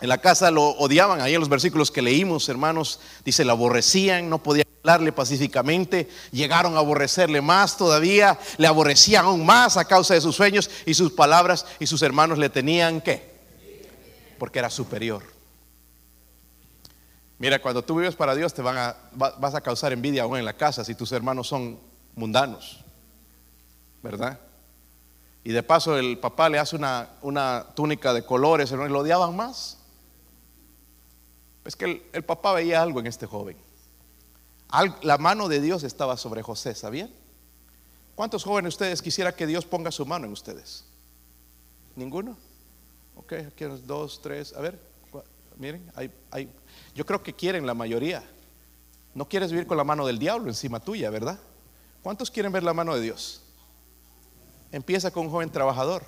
En 0.02 0.10
la 0.10 0.18
casa 0.18 0.52
lo 0.52 0.64
odiaban, 0.64 1.22
ahí 1.22 1.36
en 1.36 1.40
los 1.40 1.48
versículos 1.48 1.90
que 1.90 2.02
leímos, 2.02 2.50
hermanos, 2.50 3.00
dice, 3.24 3.46
lo 3.46 3.54
aborrecían, 3.54 4.30
no 4.30 4.44
podía 4.44 4.63
hablarle 4.84 5.14
pacíficamente, 5.14 6.10
llegaron 6.32 6.76
a 6.76 6.80
aborrecerle 6.80 7.42
más 7.42 7.78
todavía, 7.78 8.38
le 8.58 8.68
aborrecían 8.68 9.26
aún 9.26 9.46
más 9.46 9.78
a 9.78 9.86
causa 9.86 10.14
de 10.14 10.20
sus 10.20 10.36
sueños 10.36 10.70
y 10.86 10.94
sus 10.94 11.14
palabras 11.14 11.66
y 11.80 11.88
sus 11.88 12.02
hermanos 12.02 12.38
le 12.38 12.50
tenían 12.50 13.00
que, 13.00 13.32
porque 14.38 14.60
era 14.60 14.70
superior. 14.70 15.24
Mira, 17.40 17.62
cuando 17.62 17.82
tú 17.82 17.96
vives 17.96 18.16
para 18.16 18.36
Dios 18.36 18.54
te 18.54 18.62
van 18.62 18.78
a, 18.78 18.96
vas 19.14 19.56
a 19.56 19.62
causar 19.62 19.94
envidia 19.94 20.24
aún 20.24 20.38
en 20.38 20.46
la 20.46 20.54
casa 20.54 20.84
si 20.84 20.96
tus 20.96 21.14
hermanos 21.14 21.48
son 21.48 21.80
mundanos, 22.16 22.80
¿verdad? 24.02 24.38
Y 25.46 25.52
de 25.52 25.64
paso 25.64 25.98
el 25.98 26.18
papá 26.18 26.50
le 26.50 26.60
hace 26.60 26.76
una, 26.76 27.08
una 27.22 27.68
túnica 27.74 28.14
de 28.14 28.26
colores, 28.26 28.72
y 28.72 28.76
lo 28.76 29.00
odiaban 29.00 29.34
más. 29.34 29.78
Es 31.64 31.78
que 31.78 32.10
el, 32.12 32.24
papá 32.24 32.52
veía 32.52 32.82
algo 32.82 33.00
en 33.00 33.08
este 33.08 33.26
joven. 33.26 33.56
La 35.02 35.18
mano 35.18 35.48
de 35.48 35.62
Dios 35.62 35.84
estaba 35.84 36.18
sobre 36.18 36.42
José, 36.42 36.74
¿sabían? 36.76 37.10
¿Cuántos 38.16 38.44
jóvenes 38.44 38.74
ustedes 38.74 39.02
quisiera 39.02 39.36
que 39.36 39.48
Dios 39.48 39.66
ponga 39.66 39.92
su 39.92 40.06
mano 40.06 40.26
en 40.26 40.32
ustedes? 40.32 40.86
¿Ninguno? 41.96 42.38
Ok, 43.16 43.34
aquí 43.34 43.66
dos, 43.86 44.22
tres, 44.22 44.54
a 44.54 44.62
ver, 44.62 44.80
miren, 45.58 45.92
hay, 45.96 46.12
hay, 46.32 46.50
yo 46.96 47.06
creo 47.06 47.22
que 47.22 47.34
quieren 47.34 47.66
la 47.66 47.74
mayoría. 47.74 48.24
No 49.14 49.28
quieres 49.28 49.52
vivir 49.52 49.68
con 49.68 49.78
la 49.78 49.84
mano 49.84 50.06
del 50.08 50.18
diablo 50.18 50.50
encima 50.50 50.80
tuya, 50.80 51.10
¿verdad? 51.10 51.40
¿Cuántos 52.02 52.32
quieren 52.32 52.52
ver 52.52 52.64
la 52.64 52.74
mano 52.74 52.96
de 52.96 53.02
Dios? 53.02 53.42
Empieza 54.72 55.12
con 55.12 55.28
un 55.28 55.32
joven 55.32 55.52
trabajador. 55.52 56.04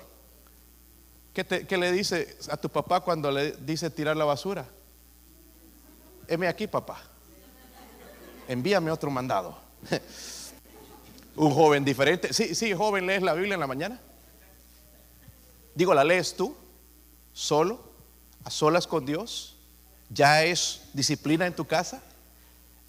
¿Qué, 1.32 1.76
le 1.76 1.92
dice 1.92 2.36
a 2.50 2.56
tu 2.56 2.68
papá 2.68 3.00
cuando 3.00 3.30
le 3.30 3.52
dice 3.52 3.90
tirar 3.90 4.16
la 4.16 4.24
basura? 4.24 4.66
Heme 6.26 6.48
aquí, 6.48 6.66
papá. 6.66 6.98
Envíame 8.48 8.90
otro 8.90 9.10
mandado. 9.10 9.58
un 11.36 11.52
joven 11.52 11.84
diferente. 11.84 12.32
Sí, 12.32 12.54
sí, 12.54 12.72
joven, 12.72 13.06
lees 13.06 13.22
la 13.22 13.34
Biblia 13.34 13.54
en 13.54 13.60
la 13.60 13.66
mañana. 13.66 14.00
Digo, 15.74 15.92
¿la 15.94 16.04
lees 16.04 16.34
tú? 16.34 16.56
¿Solo? 17.32 17.80
¿A 18.44 18.50
solas 18.50 18.86
con 18.86 19.04
Dios? 19.04 19.56
¿Ya 20.08 20.44
es 20.44 20.82
disciplina 20.92 21.46
en 21.46 21.54
tu 21.54 21.66
casa? 21.66 22.02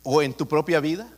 ¿O 0.04 0.22
en 0.22 0.34
tu 0.34 0.48
propia 0.48 0.80
vida? 0.80 1.10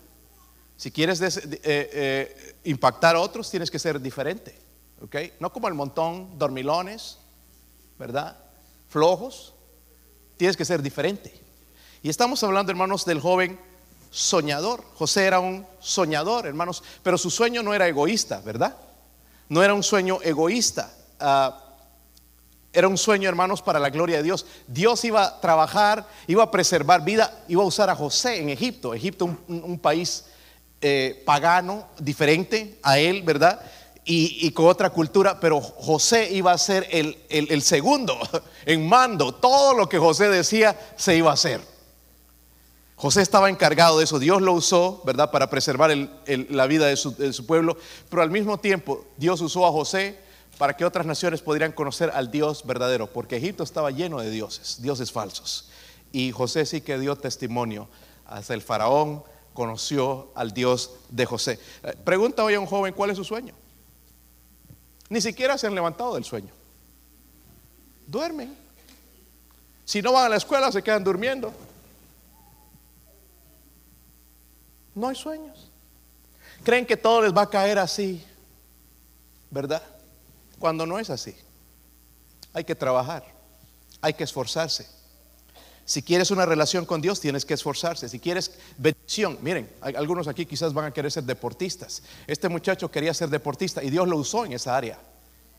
Si 0.78 0.92
quieres 0.92 1.22
eh, 1.22 1.60
eh, 1.64 2.56
impactar 2.64 3.16
a 3.16 3.20
otros, 3.20 3.52
tienes 3.52 3.70
que 3.70 3.78
ser 3.78 4.02
diferente. 4.02 4.58
¿ok? 5.02 5.16
No 5.40 5.52
como 5.52 5.68
el 5.68 5.74
montón, 5.74 6.40
dormilones, 6.40 7.20
¿verdad? 8.00 8.38
Flojos. 8.88 9.54
Tienes 10.38 10.56
que 10.56 10.66
ser 10.66 10.82
diferente. 10.82 11.34
Y 12.02 12.10
estamos 12.10 12.42
hablando, 12.44 12.72
hermanos, 12.72 13.06
del 13.06 13.20
joven 13.20 13.60
soñador. 14.10 14.84
José 14.96 15.26
era 15.26 15.40
un 15.40 15.66
soñador, 15.80 16.48
hermanos, 16.48 16.84
pero 17.04 17.18
su 17.18 17.30
sueño 17.30 17.64
no 17.64 17.74
era 17.74 17.88
egoísta, 17.88 18.42
¿verdad? 18.42 18.76
No 19.50 19.64
era 19.64 19.74
un 19.74 19.84
sueño 19.84 20.20
egoísta. 20.24 20.92
Ah, 21.20 21.66
era 22.72 22.88
un 22.88 22.98
sueño, 22.98 23.28
hermanos, 23.28 23.62
para 23.62 23.80
la 23.80 23.90
gloria 23.90 24.18
de 24.18 24.24
Dios. 24.24 24.46
Dios 24.68 25.04
iba 25.04 25.26
a 25.26 25.42
trabajar, 25.42 26.08
iba 26.28 26.44
a 26.44 26.52
preservar 26.52 27.04
vida, 27.04 27.44
iba 27.48 27.64
a 27.64 27.66
usar 27.66 27.90
a 27.90 27.96
José 27.96 28.38
en 28.38 28.50
Egipto. 28.50 28.94
Egipto, 28.94 29.26
un 29.48 29.80
país 29.80 30.26
eh, 30.82 31.24
pagano, 31.26 31.88
diferente 32.00 32.80
a 32.84 33.00
él, 33.00 33.22
¿verdad? 33.24 33.60
Y, 34.06 34.50
con 34.52 34.66
otra 34.68 34.90
cultura, 34.90 35.40
pero 35.40 35.60
José 35.60 36.32
iba 36.32 36.54
a 36.54 36.58
ser 36.58 36.88
el, 36.90 37.62
segundo 37.62 38.18
en 38.66 38.88
mando. 38.88 39.36
Todo 39.36 39.74
lo 39.74 39.90
que 39.90 40.00
José 40.00 40.30
decía 40.30 40.80
se 40.96 41.18
iba 41.18 41.32
a 41.32 41.34
hacer. 41.34 41.62
José 43.00 43.22
estaba 43.22 43.50
encargado 43.50 43.98
de 43.98 44.04
eso. 44.04 44.20
Dios 44.20 44.42
lo 44.42 44.52
usó, 44.52 45.02
¿verdad?, 45.06 45.32
para 45.32 45.50
preservar 45.50 45.90
la 46.28 46.68
vida 46.68 46.88
de 46.88 46.98
su, 46.98 47.16
de 47.16 47.32
su, 47.32 47.46
pueblo. 47.46 47.78
Pero 48.10 48.22
al 48.22 48.30
mismo 48.30 48.60
tiempo, 48.60 49.06
Dios 49.16 49.40
usó 49.40 49.66
a 49.66 49.72
José 49.72 50.20
para 50.58 50.76
que 50.76 50.84
otras 50.84 51.06
naciones 51.06 51.42
pudieran 51.42 51.72
conocer 51.72 52.12
al 52.14 52.30
Dios 52.30 52.68
verdadero. 52.68 53.08
Porque 53.08 53.38
Egipto 53.38 53.64
estaba 53.64 53.90
lleno 53.92 54.20
de 54.20 54.30
dioses, 54.30 54.82
dioses 54.82 55.14
falsos. 55.14 55.70
Y 56.12 56.34
José 56.34 56.66
sí 56.66 56.82
que 56.82 57.00
dio 57.00 57.16
testimonio 57.16 57.88
hasta 58.26 58.54
el 58.54 58.62
faraón, 58.62 59.24
conoció 59.54 60.34
al 60.36 60.52
Dios 60.54 60.92
de 61.08 61.26
José. 61.26 61.58
Eh, 61.84 61.96
pregunta 62.04 62.44
hoy 62.44 62.56
a 62.56 62.60
un 62.60 62.66
joven 62.66 62.94
cuál 62.94 63.12
es 63.12 63.16
su 63.16 63.24
sueño. 63.24 63.54
Ni 65.08 65.22
siquiera 65.22 65.58
se 65.58 65.68
han 65.68 65.74
levantado 65.74 66.16
del 66.16 66.26
sueño. 66.26 66.52
Duermen. 68.08 68.54
Si 69.86 70.02
no 70.02 70.12
van 70.12 70.26
a 70.26 70.30
la 70.30 70.36
escuela, 70.36 70.70
se 70.70 70.84
quedan 70.84 71.06
durmiendo. 71.06 71.54
No 75.00 75.08
hay 75.08 75.16
sueños. 75.16 75.72
Creen 76.64 76.86
que 76.86 76.98
todo 76.98 77.22
les 77.22 77.34
va 77.34 77.44
a 77.44 77.50
caer 77.50 77.80
así, 77.80 78.22
¿verdad? 79.50 79.82
Cuando 80.60 80.86
no 80.86 81.00
es 81.00 81.10
así. 81.10 81.34
Hay 82.52 82.66
que 82.66 82.76
trabajar, 82.76 83.24
hay 84.02 84.14
que 84.14 84.26
esforzarse. 84.26 84.86
Si 85.86 86.04
quieres 86.04 86.32
una 86.32 86.46
relación 86.46 86.86
con 86.86 87.00
Dios, 87.00 87.22
tienes 87.22 87.46
que 87.46 87.54
esforzarse. 87.54 88.10
Si 88.10 88.20
quieres 88.20 88.52
bendición, 88.78 89.40
miren, 89.42 89.72
algunos 89.82 90.28
aquí 90.28 90.46
quizás 90.46 90.74
van 90.74 90.86
a 90.86 90.92
querer 90.92 91.12
ser 91.12 91.24
deportistas. 91.24 92.04
Este 92.28 92.50
muchacho 92.50 92.92
quería 92.92 93.14
ser 93.14 93.30
deportista 93.30 93.82
y 93.82 93.90
Dios 93.90 94.06
lo 94.06 94.18
usó 94.18 94.46
en 94.46 94.52
esa 94.52 94.76
área 94.76 95.00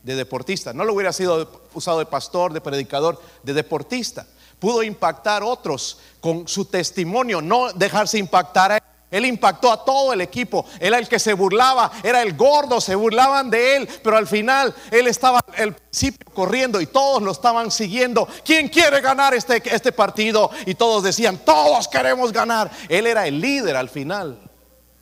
de 0.03 0.15
deportista. 0.15 0.75
No 0.75 0.85
lo 0.85 0.93
hubiera 0.93 1.15
sido 1.15 1.63
usado 1.73 1.99
de 1.99 2.07
pastor, 2.07 2.53
de 2.53 2.61
predicador, 2.61 3.21
de 3.43 3.55
deportista. 3.55 4.27
Pudo 4.59 4.83
impactar 4.83 5.41
a 5.41 5.47
otros 5.47 5.99
con 6.21 6.47
su 6.47 6.67
testimonio, 6.67 7.41
no 7.41 7.73
dejarse 7.73 8.19
impactar 8.19 8.73
a 8.73 8.80
él 9.11 9.27
impactó 9.27 9.73
a 9.73 9.85
todo 9.85 10.13
el 10.13 10.21
equipo. 10.21 10.65
Era 10.79 10.99
el 10.99 11.09
que 11.09 11.19
se 11.19 11.33
burlaba, 11.35 11.91
era 12.03 12.23
el 12.23 12.37
gordo, 12.37 12.81
se 12.81 12.95
burlaban 12.95 13.51
de 13.51 13.77
él, 13.77 13.89
pero 14.03 14.17
al 14.17 14.27
final 14.27 14.75
él 14.91 15.09
estaba 15.09 15.45
el 15.57 15.75
principio 15.75 16.33
corriendo 16.33 16.81
y 16.81 16.87
todos 16.87 17.23
lo 17.23 17.33
estaban 17.33 17.71
siguiendo. 17.71 18.29
¿Quién 18.45 18.69
quiere 18.69 19.01
ganar 19.01 19.35
este, 19.35 19.63
este 19.75 19.91
partido? 19.91 20.51
Y 20.65 20.75
todos 20.75 21.03
decían, 21.03 21.39
todos 21.45 21.89
queremos 21.89 22.33
ganar. 22.33 22.71
Él 22.89 23.07
era 23.07 23.27
el 23.27 23.41
líder 23.41 23.77
al 23.77 23.89
final. 23.89 24.39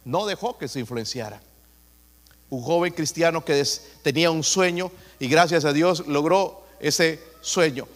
No 0.04 0.24
dejó 0.24 0.56
que 0.56 0.68
se 0.68 0.80
influenciara. 0.80 1.42
Un 2.48 2.62
joven 2.62 2.94
cristiano 2.94 3.44
que 3.44 3.62
tenía 4.02 4.30
un 4.30 4.42
sueño 4.42 4.90
y 5.18 5.28
gracias 5.28 5.66
a 5.66 5.74
Dios 5.74 6.06
logró 6.06 6.62
ese 6.80 7.22
sueño. 7.42 7.86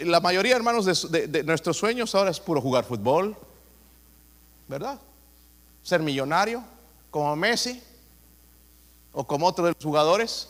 la 0.00 0.20
mayoría, 0.20 0.56
hermanos, 0.56 1.10
de 1.10 1.42
nuestros 1.42 1.78
sueños 1.78 2.14
ahora 2.14 2.30
es 2.30 2.38
puro 2.38 2.60
jugar 2.60 2.84
fútbol, 2.84 3.34
¿verdad? 4.68 5.00
Ser 5.84 6.00
millonario 6.00 6.64
como 7.10 7.36
Messi 7.36 7.80
o 9.12 9.24
como 9.24 9.46
otro 9.46 9.66
de 9.66 9.72
los 9.72 9.84
jugadores. 9.84 10.48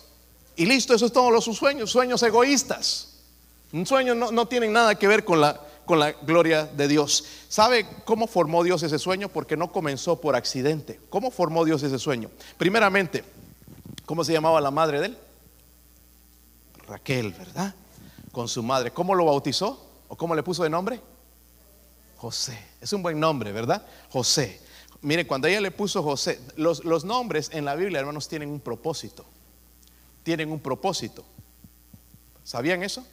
Y 0.56 0.64
listo, 0.64 0.94
eso 0.94 1.04
es 1.04 1.12
todos 1.12 1.30
los 1.30 1.44
sueños, 1.44 1.90
sueños 1.90 2.22
egoístas. 2.22 3.18
Un 3.72 3.84
sueño 3.84 4.14
no, 4.14 4.30
no 4.30 4.46
tiene 4.46 4.68
nada 4.68 4.94
que 4.94 5.08
ver 5.08 5.24
con 5.24 5.40
la, 5.40 5.60
con 5.84 5.98
la 5.98 6.12
gloria 6.12 6.64
de 6.64 6.88
Dios. 6.88 7.24
¿Sabe 7.48 7.86
cómo 8.04 8.28
formó 8.28 8.62
Dios 8.62 8.82
ese 8.84 8.98
sueño? 8.98 9.28
Porque 9.28 9.56
no 9.56 9.72
comenzó 9.72 10.20
por 10.20 10.36
accidente. 10.36 11.00
¿Cómo 11.10 11.30
formó 11.30 11.64
Dios 11.64 11.82
ese 11.82 11.98
sueño? 11.98 12.30
Primeramente, 12.56 13.24
¿cómo 14.06 14.22
se 14.24 14.32
llamaba 14.32 14.60
la 14.60 14.70
madre 14.70 15.00
de 15.00 15.06
él? 15.06 15.18
Raquel, 16.86 17.32
¿verdad? 17.32 17.74
Con 18.30 18.48
su 18.48 18.62
madre. 18.62 18.92
¿Cómo 18.92 19.14
lo 19.14 19.24
bautizó? 19.24 19.84
¿O 20.08 20.16
cómo 20.16 20.36
le 20.36 20.44
puso 20.44 20.62
de 20.62 20.70
nombre? 20.70 21.00
José. 22.16 22.58
Es 22.80 22.92
un 22.92 23.02
buen 23.02 23.18
nombre, 23.18 23.50
¿verdad? 23.50 23.84
José. 24.10 24.60
Mire, 25.04 25.26
cuando 25.26 25.46
ella 25.46 25.60
le 25.60 25.70
puso 25.70 26.02
José, 26.02 26.40
los, 26.56 27.04
nombres 27.04 27.50
en 27.52 27.66
la 27.66 27.74
Biblia, 27.74 28.00
hermanos, 28.00 28.26
tienen 28.26 28.48
un 28.48 28.58
propósito. 28.58 29.26
Tienen 30.22 30.50
un 30.50 30.58
propósito. 30.58 31.26
¿Sabían 32.42 32.82
eso? 32.82 33.06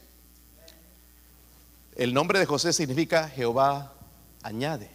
El 1.97 2.13
nombre 2.13 2.39
de 2.39 2.45
José 2.45 2.71
significa 2.71 3.27
Jehová 3.27 3.91
añade. 4.41 4.89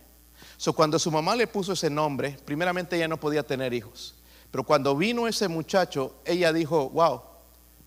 So, 0.57 0.73
cuando 0.73 0.99
su 0.99 1.11
mamá 1.11 1.37
le 1.37 1.47
puso 1.47 1.75
ese 1.75 1.91
nombre, 1.91 2.39
primeramente 2.47 2.97
ella 2.97 3.09
no 3.09 3.21
podía 3.21 3.43
tener 3.43 3.75
hijos. 3.75 4.15
Pero 4.51 4.65
cuando 4.65 4.97
vino 4.97 5.29
ese 5.29 5.49
muchacho, 5.49 6.15
ella 6.25 6.51
dijo, 6.51 6.89
wow, 6.89 7.21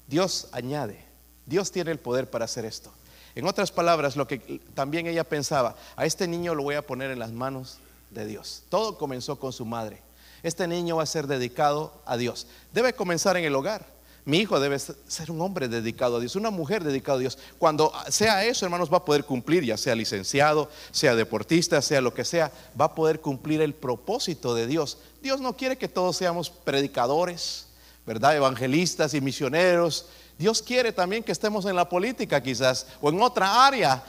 Dios 0.05 0.49
añade. 0.51 1.03
Dios 1.47 1.71
tiene 1.71 1.89
el 1.89 1.97
poder 1.97 2.29
para 2.29 2.45
hacer 2.45 2.63
esto. 2.63 2.93
En 3.33 3.47
otras 3.47 3.71
palabras, 3.71 4.15
lo 4.15 4.27
que 4.27 4.61
también 4.75 5.07
ella 5.07 5.23
pensaba, 5.23 5.75
a 5.95 6.05
este 6.05 6.27
niño 6.27 6.53
lo 6.53 6.61
voy 6.61 6.75
a 6.75 6.85
poner 6.85 7.09
en 7.09 7.17
las 7.17 7.31
manos 7.31 7.79
de 8.09 8.25
Dios. 8.25 8.63
Todo 8.69 8.97
comenzó 8.97 9.39
con 9.39 9.53
su 9.53 9.65
madre. 9.65 10.01
Este 10.43 10.67
niño 10.67 10.97
va 10.97 11.03
a 11.03 11.07
ser 11.07 11.27
dedicado 11.27 12.01
a 12.05 12.17
Dios. 12.17 12.47
Debe 12.73 12.93
comenzar 12.93 13.37
en 13.37 13.45
el 13.45 13.55
hogar. 13.55 13.99
Mi 14.25 14.37
hijo 14.37 14.59
debe 14.59 14.77
ser 14.77 15.31
un 15.31 15.41
hombre 15.41 15.67
dedicado 15.67 16.17
a 16.17 16.19
Dios, 16.19 16.35
una 16.35 16.51
mujer 16.51 16.83
dedicada 16.83 17.17
a 17.17 17.21
Dios. 17.21 17.37
Cuando 17.57 17.91
sea 18.09 18.45
eso, 18.45 18.65
hermanos, 18.65 18.91
va 18.91 18.97
a 18.97 19.05
poder 19.05 19.23
cumplir, 19.23 19.63
ya 19.63 19.75
sea 19.75 19.95
licenciado, 19.95 20.69
sea 20.91 21.15
deportista, 21.15 21.81
sea 21.81 21.99
lo 21.99 22.13
que 22.13 22.23
sea, 22.23 22.51
va 22.79 22.85
a 22.85 22.95
poder 22.95 23.21
cumplir 23.21 23.61
el 23.61 23.73
propósito 23.73 24.53
de 24.53 24.67
Dios. 24.67 24.99
Dios 25.21 25.41
no 25.41 25.57
quiere 25.57 25.77
que 25.77 25.87
todos 25.87 26.17
seamos 26.17 26.49
predicadores, 26.49 27.67
¿verdad? 28.05 28.35
Evangelistas 28.35 29.13
y 29.13 29.21
misioneros. 29.21 30.07
Dios 30.39 30.61
quiere 30.61 30.93
también 30.93 31.21
que 31.21 31.33
estemos 31.33 31.65
en 31.65 31.75
la 31.75 31.89
política 31.89 32.41
quizás 32.41 32.87
o 33.01 33.09
en 33.09 33.21
otra 33.21 33.67
área, 33.67 34.01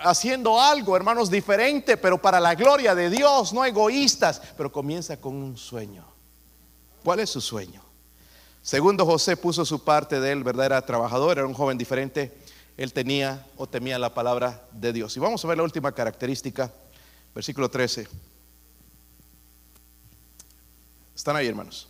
haciendo 0.00 0.60
algo, 0.60 0.96
hermanos, 0.96 1.30
diferente, 1.30 1.96
pero 1.96 2.20
para 2.20 2.40
la 2.40 2.56
gloria 2.56 2.92
de 2.92 3.08
Dios, 3.08 3.52
no 3.52 3.64
egoístas. 3.64 4.42
Pero 4.56 4.72
comienza 4.72 5.16
con 5.16 5.36
un 5.36 5.56
sueño. 5.56 6.04
¿Cuál 7.04 7.20
es 7.20 7.30
su 7.30 7.40
sueño? 7.40 7.80
Segundo, 8.62 9.06
José 9.06 9.36
puso 9.36 9.64
su 9.64 9.84
parte 9.84 10.18
de 10.18 10.32
él, 10.32 10.42
¿verdad? 10.42 10.66
Era 10.66 10.84
trabajador, 10.84 11.38
era 11.38 11.46
un 11.46 11.54
joven 11.54 11.78
diferente. 11.78 12.36
Él 12.76 12.92
tenía 12.92 13.46
o 13.56 13.68
temía 13.68 13.96
la 13.96 14.12
palabra 14.12 14.66
de 14.72 14.92
Dios. 14.92 15.16
Y 15.16 15.20
vamos 15.20 15.44
a 15.44 15.48
ver 15.48 15.58
la 15.58 15.62
última 15.62 15.92
característica, 15.92 16.68
versículo 17.32 17.70
13. 17.70 18.08
¿Están 21.14 21.36
ahí, 21.36 21.46
hermanos? 21.46 21.86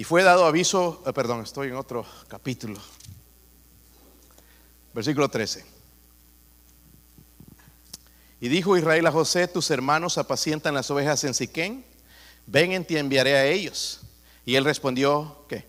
Y 0.00 0.04
fue 0.04 0.22
dado 0.22 0.46
aviso, 0.46 1.02
eh, 1.04 1.12
perdón, 1.12 1.42
estoy 1.42 1.68
en 1.68 1.76
otro 1.76 2.06
capítulo. 2.26 2.80
Versículo 4.94 5.28
13. 5.28 5.62
Y 8.40 8.48
dijo 8.48 8.78
Israel 8.78 9.06
a 9.06 9.12
José, 9.12 9.46
tus 9.46 9.70
hermanos 9.70 10.16
apacientan 10.16 10.72
las 10.72 10.90
ovejas 10.90 11.22
en 11.24 11.34
Siquén, 11.34 11.84
ven 12.46 12.72
en 12.72 12.86
ti 12.86 12.96
enviaré 12.96 13.36
a 13.36 13.44
ellos. 13.44 14.00
Y 14.46 14.54
él 14.54 14.64
respondió, 14.64 15.44
¿qué? 15.50 15.66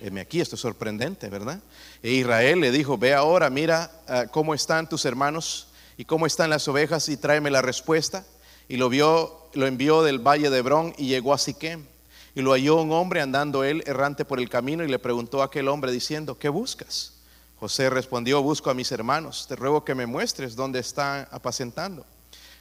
Heme 0.00 0.22
aquí, 0.22 0.40
esto 0.40 0.56
es 0.56 0.60
sorprendente, 0.60 1.28
¿verdad? 1.28 1.60
E 2.02 2.10
Israel 2.10 2.58
le 2.58 2.72
dijo, 2.72 2.98
ve 2.98 3.14
ahora, 3.14 3.48
mira 3.48 3.92
ah, 4.08 4.24
cómo 4.28 4.54
están 4.54 4.88
tus 4.88 5.04
hermanos 5.04 5.68
y 5.96 6.04
cómo 6.04 6.26
están 6.26 6.50
las 6.50 6.66
ovejas 6.66 7.08
y 7.08 7.16
tráeme 7.16 7.52
la 7.52 7.62
respuesta. 7.62 8.26
Y 8.68 8.76
lo 8.76 8.88
vio, 8.88 9.48
lo 9.54 9.68
envió 9.68 10.02
del 10.02 10.18
valle 10.18 10.50
de 10.50 10.58
Hebrón 10.58 10.94
y 10.98 11.06
llegó 11.06 11.32
a 11.32 11.38
Siquem. 11.38 11.86
Y 12.36 12.42
lo 12.42 12.52
halló 12.52 12.82
un 12.82 12.92
hombre 12.92 13.22
andando 13.22 13.64
él 13.64 13.82
errante 13.86 14.26
por 14.26 14.38
el 14.38 14.50
camino 14.50 14.84
y 14.84 14.88
le 14.88 14.98
preguntó 14.98 15.40
a 15.40 15.46
aquel 15.46 15.68
hombre 15.68 15.90
diciendo, 15.90 16.38
¿qué 16.38 16.50
buscas? 16.50 17.14
José 17.58 17.88
respondió, 17.88 18.42
busco 18.42 18.68
a 18.68 18.74
mis 18.74 18.92
hermanos, 18.92 19.46
te 19.48 19.56
ruego 19.56 19.86
que 19.86 19.94
me 19.94 20.04
muestres 20.04 20.54
dónde 20.54 20.80
están 20.80 21.26
apacentando. 21.30 22.04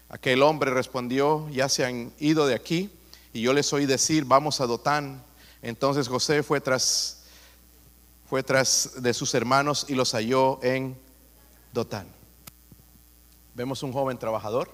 Aquel 0.08 0.44
hombre 0.44 0.72
respondió, 0.72 1.50
ya 1.50 1.68
se 1.68 1.84
han 1.84 2.14
ido 2.20 2.48
de 2.48 2.56
aquí 2.56 2.90
y 3.34 3.42
yo 3.42 3.52
les 3.52 3.74
oí 3.74 3.86
decir, 3.86 4.24
vamos 4.24 4.62
a 4.62 4.66
Dotán. 4.66 5.22
Entonces 5.62 6.08
José 6.08 6.42
fue 6.42 6.62
tras, 6.62 7.24
fue 8.30 8.44
tras 8.44 9.04
de 9.04 9.14
sus 9.14 9.34
hermanos 9.34 9.88
y 9.90 9.96
los 9.96 10.14
halló 10.14 10.58
en 10.64 10.98
Dotán. 11.74 12.08
Vemos 13.54 13.84
un 13.84 13.92
joven 13.92 14.18
trabajador, 14.18 14.74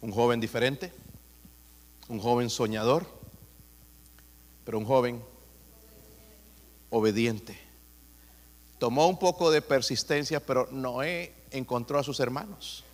un 0.00 0.10
joven 0.10 0.40
diferente, 0.40 0.90
un 2.08 2.18
joven 2.18 2.48
soñador, 2.48 3.15
pero 4.66 4.78
un 4.78 4.84
joven 4.84 5.24
obediente. 6.90 7.56
Tomó 8.78 9.06
un 9.06 9.18
poco 9.18 9.50
de 9.50 9.62
persistencia, 9.62 10.44
pero 10.44 10.68
Noé 10.72 11.32
encontró 11.52 12.00
a 12.00 12.02
sus 12.02 12.18
hermanos. 12.18 12.84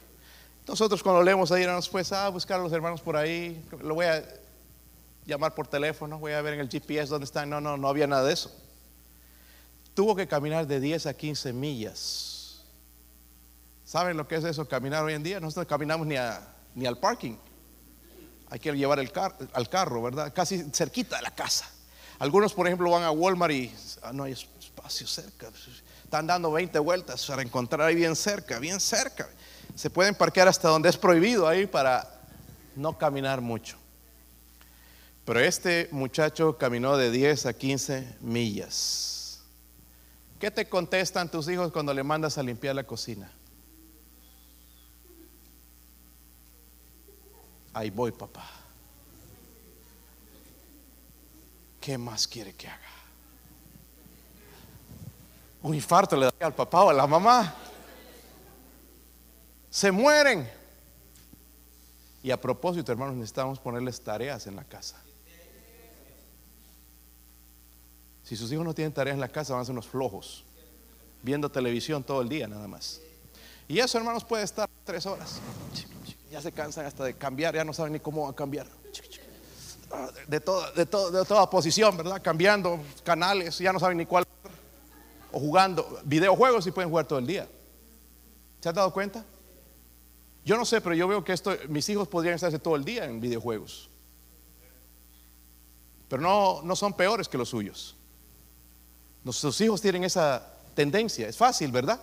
Nosotros 0.69 1.03
cuando 1.03 1.23
leemos 1.23 1.51
ahí, 1.51 1.65
nos 1.67 1.89
pues 1.89 2.13
a 2.13 2.29
buscar 2.29 2.61
a 2.61 2.63
los 2.63 2.73
hermanos 2.73 3.01
por 3.01 3.17
ahí, 3.17 3.65
lo 3.81 3.95
voy 3.95 4.07
a 4.07 4.23
llamar 5.25 5.55
por 5.55 5.67
teléfono, 5.67 6.19
voy 6.19 6.33
a 6.33 6.43
ver 6.43 6.55
en 6.55 6.61
el 6.61 6.69
GPS 6.69 7.09
dónde 7.09 7.25
están. 7.25 7.49
No, 7.49 7.61
no, 7.61 7.77
no 7.79 7.89
había 7.89 8.07
nada 8.07 8.25
de 8.25 8.35
eso. 8.35 8.55
Tuvo 9.95 10.15
que 10.15 10.29
caminar 10.29 10.67
de 10.67 10.79
10 10.79 11.07
a 11.07 11.15
15 11.15 11.55
millas. 11.55 12.63
¿Saben 13.87 14.19
lo 14.19 14.29
que 14.29 14.37
es 14.37 14.45
eso, 14.45 14.69
caminar 14.69 15.03
hoy 15.03 15.15
en 15.15 15.23
día? 15.23 15.41
Nosotros 15.41 15.67
caminamos 15.67 16.07
ni, 16.07 16.17
ni 16.75 16.87
al 16.87 16.99
parking 16.99 17.37
hay 18.53 18.59
que 18.59 18.71
llevar 18.71 18.99
el 18.99 19.11
al 19.55 19.69
carro, 19.71 20.03
¿verdad? 20.03 20.31
Casi 20.35 20.63
cerquita 20.75 21.17
de 21.17 21.23
la 21.23 21.31
casa. 21.31 21.67
Algunos, 22.19 22.53
por 22.53 22.67
ejemplo, 22.67 22.91
van 22.91 23.03
a 23.03 23.11
Walmart 23.11 23.55
y 23.55 23.75
ah, 24.03 24.13
no 24.13 24.25
hay 24.25 24.33
espacio 24.33 25.07
cerca. 25.07 25.51
Están 26.05 26.27
dando 26.27 26.53
20 26.53 26.79
vueltas 26.81 27.25
para 27.25 27.41
encontrar 27.41 27.81
ahí 27.81 27.95
bien 27.95 28.15
cerca, 28.15 28.59
bien 28.59 28.79
cerca. 28.79 29.27
Se 29.75 29.89
pueden 29.89 30.15
parquear 30.15 30.49
hasta 30.49 30.69
donde 30.69 30.91
es 30.91 30.99
prohibido 30.99 31.49
ahí 31.49 31.67
para 31.67 32.07
no 32.77 32.99
caminar 32.99 33.41
mucho. 33.41 33.79
Pero 35.25 35.41
este 35.41 35.89
muchacho 35.91 36.59
caminó 36.59 36.99
de 36.99 37.11
10 37.11 37.47
a 37.47 37.55
15 37.55 38.19
millas. 38.21 39.41
¿Qué 40.39 40.51
te 40.51 40.69
contestan 40.69 41.31
tus 41.31 41.49
hijos 41.49 41.73
cuando 41.73 41.95
le 41.95 42.03
mandas 42.03 42.37
a 42.37 42.43
limpiar 42.43 42.75
la 42.75 42.85
cocina? 42.85 43.33
Ahí 47.75 47.91
voy, 47.91 48.13
papá. 48.13 48.49
¿Qué 51.81 51.97
más 51.99 52.29
quiere 52.29 52.55
que 52.55 52.69
haga? 52.69 52.79
Un 55.63 55.75
infarto 55.75 56.17
le 56.17 56.27
da 56.27 56.33
al 56.41 56.55
papá 56.55 56.85
o 56.85 56.91
a 56.91 56.93
la 56.93 57.07
mamá. 57.07 57.55
Se 59.71 59.91
mueren. 59.91 60.49
Y 62.23 62.31
a 62.31 62.41
propósito, 62.41 62.93
hermanos, 62.93 63.17
necesitamos 63.17 63.59
ponerles 63.59 64.01
tareas 64.01 64.47
en 64.47 64.55
la 64.55 64.65
casa. 64.65 65.03
Si 68.23 68.37
sus 68.37 68.53
hijos 68.53 68.65
no 68.65 68.75
tienen 68.75 68.93
tareas 68.93 69.15
en 69.15 69.21
la 69.21 69.29
casa, 69.29 69.55
van 69.55 69.63
a 69.63 69.65
ser 69.65 69.73
unos 69.73 69.87
flojos, 69.87 70.45
viendo 71.23 71.51
televisión 71.51 72.05
todo 72.05 72.23
el 72.23 72.29
día 72.29 72.47
nada 72.47 72.69
más. 72.69 73.01
Y 73.67 73.79
eso, 73.79 73.99
hermanos, 73.99 74.25
puede 74.25 74.45
estar 74.45 74.69
tres 74.85 75.07
horas 75.07 75.41
ya 76.33 76.41
se 76.41 76.51
cansan 76.51 76.87
hasta 76.87 77.05
de 77.05 77.15
cambiar, 77.15 77.55
ya 77.55 77.63
no 77.63 77.75
saben 77.75 77.93
ni 77.93 78.01
cómo 78.01 78.35
cambiar. 78.35 78.67
De, 80.27 80.41
todo, 80.41 80.73
de, 80.73 80.87
todo, 80.87 81.11
de 81.11 81.27
toda 81.27 81.51
posición, 81.51 81.95
¿verdad? 81.95 82.23
Cambiando 82.23 82.81
canales, 83.05 83.59
ya 83.59 83.71
no 83.71 83.79
saben 83.79 83.99
ni 83.99 84.07
cuál. 84.07 84.25
O 85.31 85.39
jugando 85.39 86.01
videojuegos 86.05 86.67
y 86.67 86.71
pueden 86.71 86.89
jugar 86.89 87.07
todo 87.07 87.19
el 87.19 87.27
día. 87.27 87.47
¿Se 88.61 88.69
han 88.71 88.75
dado 88.75 88.91
cuenta? 88.95 89.23
Yo 90.43 90.57
no 90.57 90.65
sé, 90.65 90.81
pero 90.81 90.95
yo 90.95 91.07
veo 91.07 91.23
que 91.23 91.35
esto, 91.35 91.55
mis 91.69 91.87
hijos 91.91 92.09
podrían 92.09 92.37
estarse 92.37 92.59
todo 92.59 92.77
el 92.77 92.85
día 92.85 93.05
en 93.05 93.21
videojuegos. 93.21 93.91
Pero 96.09 96.23
no, 96.23 96.63
no 96.63 96.75
son 96.75 96.95
peores 96.95 97.29
que 97.29 97.37
los 97.37 97.51
suyos. 97.51 97.95
Nuestros 99.23 99.61
hijos 99.61 99.83
tienen 99.83 100.05
esa 100.05 100.51
tendencia. 100.75 101.29
Es 101.29 101.37
fácil, 101.37 101.71
¿verdad? 101.73 102.01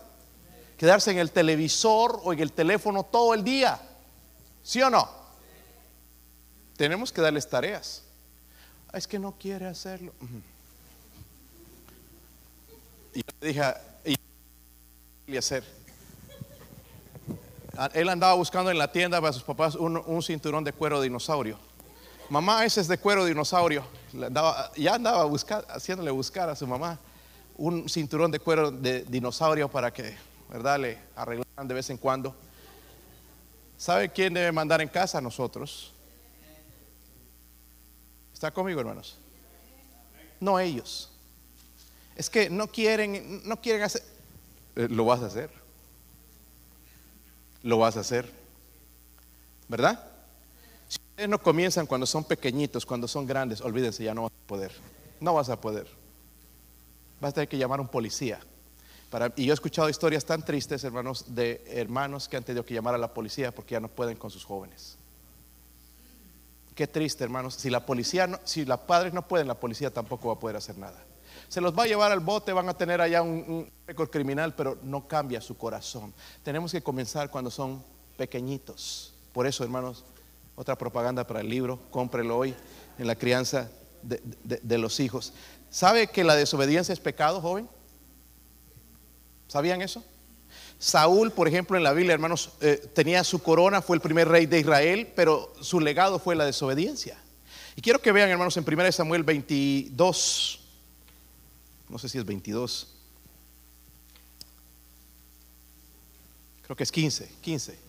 Quedarse 0.78 1.10
en 1.10 1.18
el 1.18 1.32
televisor 1.32 2.20
o 2.24 2.32
en 2.32 2.40
el 2.40 2.52
teléfono 2.52 3.04
todo 3.04 3.34
el 3.34 3.44
día. 3.44 3.89
¿Sí 4.70 4.80
o 4.84 4.90
no? 4.92 5.10
Tenemos 6.78 7.12
que 7.12 7.22
darles 7.22 7.50
tareas. 7.50 8.04
Es 8.94 9.08
que 9.08 9.18
no 9.18 9.32
quiere 9.32 9.66
hacerlo. 9.66 10.14
Y 13.16 13.18
yo 13.18 13.24
le 13.42 13.48
dije, 13.48 13.64
¿y 15.26 15.38
hacer? 15.38 15.64
Ah, 17.76 17.90
él 17.96 18.10
andaba 18.10 18.36
buscando 18.36 18.70
en 18.70 18.78
la 18.78 18.92
tienda 18.92 19.20
para 19.20 19.34
sus 19.34 19.42
papás 19.42 19.74
un, 19.74 20.22
cinturón 20.22 20.64
de 20.64 20.72
cuero 20.72 21.02
dinosaurio. 21.02 21.58
Mamá, 22.30 22.64
ese 22.64 22.82
es 22.82 22.88
de 22.88 23.00
cuero 23.00 23.26
dinosaurio. 23.26 23.84
ya 24.76 24.94
andaba 24.94 25.24
buscar, 25.24 25.66
haciéndole 25.68 26.12
buscar 26.12 26.48
a 26.48 26.56
su 26.56 26.68
mamá 26.68 27.00
un 27.58 27.90
cinturón 27.90 28.30
de 28.30 28.38
cuero 28.38 28.70
de 28.70 29.04
dinosaurio 29.06 29.68
para 29.68 29.92
que, 29.92 30.16
¿verdad?, 30.48 30.80
le 30.80 31.00
arreglaran 31.16 31.68
de 31.68 31.74
vez 31.74 31.90
en 31.90 31.98
cuando. 31.98 32.36
¿Sabe 33.80 34.10
quién 34.10 34.34
debe 34.34 34.52
mandar 34.52 34.82
en 34.82 34.90
casa? 34.90 35.22
Nosotros. 35.22 35.94
¿Está 38.34 38.52
conmigo, 38.52 38.82
hermanos? 38.82 39.16
No 40.42 40.60
ellos. 40.60 41.10
Es 42.18 42.30
que 42.30 42.50
no 42.50 42.68
quieren, 42.68 43.42
no 43.48 43.62
quieren 43.62 43.82
hacer. 43.84 44.04
Eh, 44.76 44.90
lo 44.90 45.06
vas 45.06 45.22
a 45.22 45.28
hacer. 45.28 45.50
Lo 47.64 47.78
vas 47.78 47.96
a 47.96 48.02
hacer. 48.02 48.30
¿Verdad? 49.70 50.06
Si 50.90 51.00
ustedes 51.12 51.30
no 51.30 51.40
comienzan 51.40 51.86
cuando 51.86 52.06
son 52.06 52.26
pequeñitos, 52.26 52.86
cuando 52.86 53.08
son 53.08 53.26
grandes, 53.26 53.62
olvídense, 53.62 54.04
ya 54.04 54.14
no 54.14 54.24
vas 54.24 54.32
a 54.34 54.48
poder. 54.48 54.74
No 55.22 55.36
vas 55.36 55.48
a 55.48 55.62
poder. 55.62 55.88
Vas 57.22 57.30
a 57.30 57.34
tener 57.34 57.48
que 57.48 57.58
llamar 57.58 57.80
a 57.80 57.84
un 57.84 57.88
policía 57.88 58.42
y 59.36 59.46
yo 59.46 59.54
he 59.54 59.56
escuchado 59.56 59.90
historias 59.90 60.24
tan 60.24 60.44
tristes, 60.44 60.84
hermanos, 60.84 61.34
de 61.34 61.64
hermanos 61.68 62.28
que 62.28 62.38
han 62.38 62.44
tenido 62.44 62.64
que 62.64 62.74
llamar 62.74 62.94
a 62.94 62.98
la 62.98 63.14
policía 63.14 63.52
porque 63.54 63.74
ya 63.74 63.80
no 63.80 63.88
pueden 63.88 64.18
con 64.18 64.30
sus 64.30 64.46
jóvenes. 64.46 64.98
Qué 66.76 66.88
triste, 66.88 67.24
hermanos. 67.24 67.56
Si 67.56 67.70
la 67.70 67.86
policía, 67.86 68.28
no, 68.28 68.40
si 68.44 68.66
los 68.66 68.80
padres 68.82 69.14
no 69.14 69.28
pueden, 69.28 69.48
la 69.48 69.60
policía 69.60 69.92
tampoco 69.92 70.28
va 70.28 70.36
a 70.36 70.40
poder 70.40 70.56
hacer 70.56 70.78
nada. 70.78 71.04
Se 71.48 71.60
los 71.60 71.78
va 71.78 71.84
a 71.84 71.88
llevar 71.88 72.12
al 72.12 72.20
bote, 72.20 72.54
van 72.54 72.70
a 72.70 72.76
tener 72.76 73.02
allá 73.02 73.24
un, 73.24 73.70
récord 73.88 74.10
criminal, 74.10 74.54
pero 74.54 74.78
no 74.84 75.08
cambia 75.08 75.42
su 75.42 75.58
corazón. 75.58 76.14
Tenemos 76.44 76.72
que 76.72 76.84
comenzar 76.84 77.32
cuando 77.32 77.50
son 77.50 77.84
pequeñitos. 78.16 79.14
Por 79.34 79.48
eso, 79.48 79.64
hermanos, 79.64 80.06
otra 80.56 80.78
propaganda 80.78 81.26
para 81.26 81.42
el 81.42 81.50
libro, 81.50 81.80
cómprelo 81.90 82.38
hoy 82.38 82.56
en 83.00 83.08
la 83.08 83.16
crianza 83.16 83.72
de 84.04 84.78
los 84.78 85.00
hijos. 85.00 85.34
¿Sabe 85.72 86.08
que 86.08 86.24
la 86.24 86.36
desobediencia 86.36 86.94
es 86.94 87.00
pecado, 87.00 87.42
joven? 87.42 87.68
¿Sabían 89.50 89.82
eso? 89.82 90.04
Saúl, 90.78 91.32
por 91.32 91.48
ejemplo, 91.48 91.76
en 91.76 91.84
la 91.84 91.92
Biblia, 91.92 92.14
hermanos, 92.14 92.52
eh, 92.62 92.90
tenía 92.94 93.24
su 93.26 93.44
corona, 93.44 93.82
fue 93.82 93.98
el 93.98 94.02
primer 94.02 94.30
rey 94.30 94.46
de 94.46 94.60
Israel, 94.60 95.12
pero 95.16 95.54
su 95.60 95.82
legado 95.82 96.20
fue 96.20 96.36
la 96.36 96.46
desobediencia. 96.46 97.18
Y 97.76 97.82
quiero 97.82 98.00
que 98.00 98.12
vean, 98.12 98.30
hermanos, 98.30 98.56
en 98.56 98.64
1 98.66 98.92
Samuel 98.92 99.24
22, 99.24 100.60
no 101.90 101.98
sé 101.98 102.08
si 102.08 102.18
es 102.18 102.26
22, 102.26 102.96
creo 106.62 106.76
que 106.78 106.84
es 106.84 106.92
15, 106.92 107.30
15. 107.42 107.80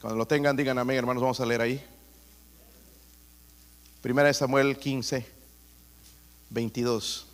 Cuando 0.00 0.16
lo 0.16 0.26
tengan, 0.26 0.56
digan 0.56 0.78
amén, 0.78 0.96
hermanos, 0.98 1.22
vamos 1.22 1.40
a 1.40 1.46
leer 1.46 1.60
ahí. 1.60 1.84
Primera 4.02 4.28
de 4.28 4.34
Samuel 4.34 4.76
15, 4.76 5.37
22. 6.50 7.26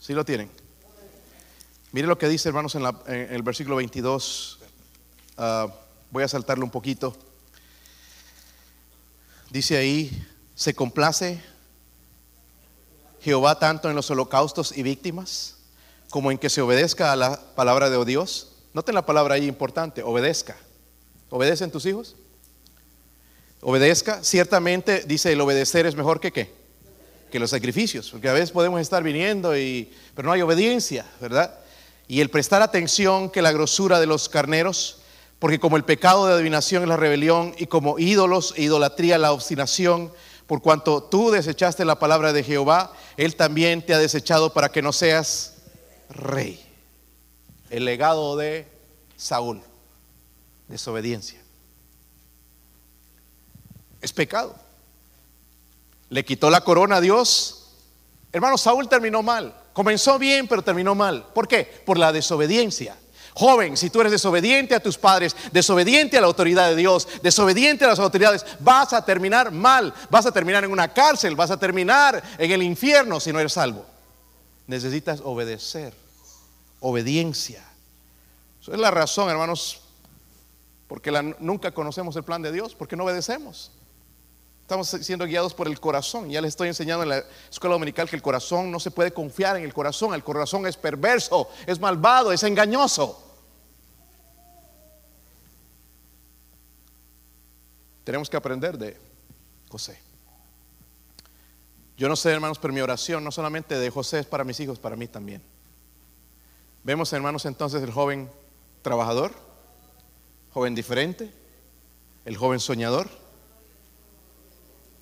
¿Sí 0.00 0.12
lo 0.14 0.24
tienen? 0.24 0.50
Mire 1.92 2.06
lo 2.06 2.18
que 2.18 2.28
dice, 2.28 2.48
hermanos, 2.48 2.74
en, 2.74 2.84
el 3.06 3.42
versículo 3.42 3.76
22. 3.76 4.58
Ah, 5.36 5.68
voy 6.10 6.24
a 6.24 6.28
saltarlo 6.28 6.64
un 6.64 6.70
poquito. 6.70 7.16
Dice 9.50 9.76
ahí, 9.76 10.26
se 10.54 10.74
complace 10.74 11.42
Jehová 13.20 13.58
tanto 13.58 13.88
en 13.90 13.94
los 13.94 14.10
holocaustos 14.10 14.76
y 14.76 14.82
víctimas 14.82 15.56
como 16.10 16.30
en 16.30 16.38
que 16.38 16.50
se 16.50 16.60
obedezca 16.60 17.12
a 17.12 17.16
la 17.16 17.40
palabra 17.54 17.88
de 17.88 18.04
Dios. 18.04 18.52
Noten 18.74 18.94
la 18.94 19.06
palabra 19.06 19.36
ahí 19.36 19.46
importante, 19.46 20.02
obedezca. 20.02 20.56
¿Obedecen 21.30 21.70
tus 21.70 21.86
hijos? 21.86 22.16
Obedezca. 23.62 24.22
Ciertamente 24.24 25.04
dice 25.06 25.32
el 25.32 25.40
obedecer 25.40 25.86
es 25.86 25.94
mejor 25.94 26.20
que 26.20 26.32
qué? 26.32 26.52
Que 27.30 27.38
los 27.38 27.50
sacrificios. 27.50 28.10
Porque 28.10 28.28
a 28.28 28.32
veces 28.32 28.50
podemos 28.50 28.80
estar 28.80 29.02
viniendo 29.02 29.56
y, 29.56 29.90
pero 30.14 30.26
no 30.26 30.32
hay 30.32 30.42
obediencia, 30.42 31.06
¿verdad? 31.20 31.58
Y 32.08 32.20
el 32.20 32.28
prestar 32.28 32.60
atención 32.60 33.30
que 33.30 33.40
la 33.40 33.52
grosura 33.52 34.00
de 34.00 34.06
los 34.06 34.28
carneros, 34.28 34.98
porque 35.38 35.60
como 35.60 35.76
el 35.76 35.84
pecado 35.84 36.26
de 36.26 36.34
adivinación 36.34 36.82
es 36.82 36.88
la 36.88 36.96
rebelión 36.96 37.54
y 37.56 37.66
como 37.66 37.98
ídolos 38.00 38.52
e 38.56 38.62
idolatría 38.62 39.16
la 39.16 39.32
obstinación, 39.32 40.12
por 40.48 40.60
cuanto 40.60 41.04
tú 41.04 41.30
desechaste 41.30 41.84
la 41.84 42.00
palabra 42.00 42.32
de 42.32 42.42
Jehová, 42.42 42.92
Él 43.16 43.36
también 43.36 43.80
te 43.80 43.94
ha 43.94 43.98
desechado 43.98 44.52
para 44.52 44.70
que 44.70 44.82
no 44.82 44.92
seas 44.92 45.54
rey. 46.10 46.60
El 47.70 47.84
legado 47.84 48.36
de 48.36 48.66
Saúl, 49.16 49.62
desobediencia. 50.66 51.41
Es 54.02 54.12
pecado. 54.12 54.54
Le 56.10 56.24
quitó 56.24 56.50
la 56.50 56.60
corona 56.60 56.96
a 56.96 57.00
Dios. 57.00 57.70
Hermano, 58.32 58.58
Saúl 58.58 58.88
terminó 58.88 59.22
mal. 59.22 59.54
Comenzó 59.72 60.18
bien, 60.18 60.46
pero 60.46 60.62
terminó 60.62 60.94
mal. 60.94 61.26
¿Por 61.34 61.48
qué? 61.48 61.64
Por 61.86 61.96
la 61.96 62.12
desobediencia. 62.12 62.96
Joven, 63.34 63.78
si 63.78 63.88
tú 63.88 64.00
eres 64.00 64.12
desobediente 64.12 64.74
a 64.74 64.80
tus 64.80 64.98
padres, 64.98 65.34
desobediente 65.52 66.18
a 66.18 66.20
la 66.20 66.26
autoridad 66.26 66.68
de 66.68 66.76
Dios, 66.76 67.08
desobediente 67.22 67.84
a 67.84 67.88
las 67.88 67.98
autoridades, 67.98 68.44
vas 68.60 68.92
a 68.92 69.04
terminar 69.04 69.50
mal, 69.50 69.94
vas 70.10 70.26
a 70.26 70.32
terminar 70.32 70.64
en 70.64 70.70
una 70.70 70.92
cárcel, 70.92 71.34
vas 71.34 71.50
a 71.50 71.58
terminar 71.58 72.22
en 72.36 72.50
el 72.50 72.62
infierno 72.62 73.20
si 73.20 73.32
no 73.32 73.40
eres 73.40 73.54
salvo. 73.54 73.86
Necesitas 74.66 75.20
obedecer 75.24 75.94
obediencia. 76.80 77.64
Esa 78.60 78.72
es 78.72 78.78
la 78.78 78.90
razón, 78.90 79.30
hermanos, 79.30 79.80
porque 80.86 81.10
nunca 81.38 81.72
conocemos 81.72 82.14
el 82.16 82.24
plan 82.24 82.42
de 82.42 82.52
Dios, 82.52 82.74
porque 82.74 82.96
no 82.96 83.04
obedecemos. 83.04 83.70
Estamos 84.72 85.04
siendo 85.04 85.26
guiados 85.26 85.52
por 85.52 85.68
el 85.68 85.78
corazón. 85.78 86.30
Ya 86.30 86.40
les 86.40 86.48
estoy 86.48 86.68
enseñando 86.68 87.02
en 87.02 87.10
la 87.10 87.24
escuela 87.50 87.74
dominical 87.74 88.08
que 88.08 88.16
el 88.16 88.22
corazón 88.22 88.70
no 88.70 88.80
se 88.80 88.90
puede 88.90 89.12
confiar 89.12 89.58
en 89.58 89.64
el 89.64 89.74
corazón. 89.74 90.14
El 90.14 90.24
corazón 90.24 90.66
es 90.66 90.78
perverso, 90.78 91.50
es 91.66 91.78
malvado, 91.78 92.32
es 92.32 92.42
engañoso. 92.42 93.22
Tenemos 98.02 98.30
que 98.30 98.36
aprender 98.38 98.78
de 98.78 98.96
José. 99.68 100.00
Yo 101.98 102.08
no 102.08 102.16
sé, 102.16 102.30
hermanos, 102.30 102.58
pero 102.58 102.72
mi 102.72 102.80
oración 102.80 103.22
no 103.22 103.30
solamente 103.30 103.78
de 103.78 103.90
José 103.90 104.20
es 104.20 104.26
para 104.26 104.42
mis 104.42 104.58
hijos, 104.58 104.78
para 104.78 104.96
mí 104.96 105.06
también. 105.06 105.42
Vemos, 106.82 107.12
hermanos, 107.12 107.44
entonces 107.44 107.82
el 107.82 107.92
joven 107.92 108.30
trabajador, 108.80 109.32
joven 110.54 110.74
diferente, 110.74 111.30
el 112.24 112.38
joven 112.38 112.58
soñador 112.58 113.20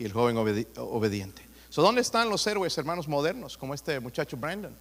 y 0.01 0.05
el 0.05 0.13
joven 0.13 0.37
obediente. 0.37 1.47
¿Dónde 1.77 2.01
están 2.01 2.29
los 2.29 2.45
héroes, 2.49 2.77
hermanos, 2.77 3.07
modernos, 3.07 3.57
como 3.57 3.73
este 3.75 4.01
muchacho 4.01 4.37
Brandon? 4.37 4.77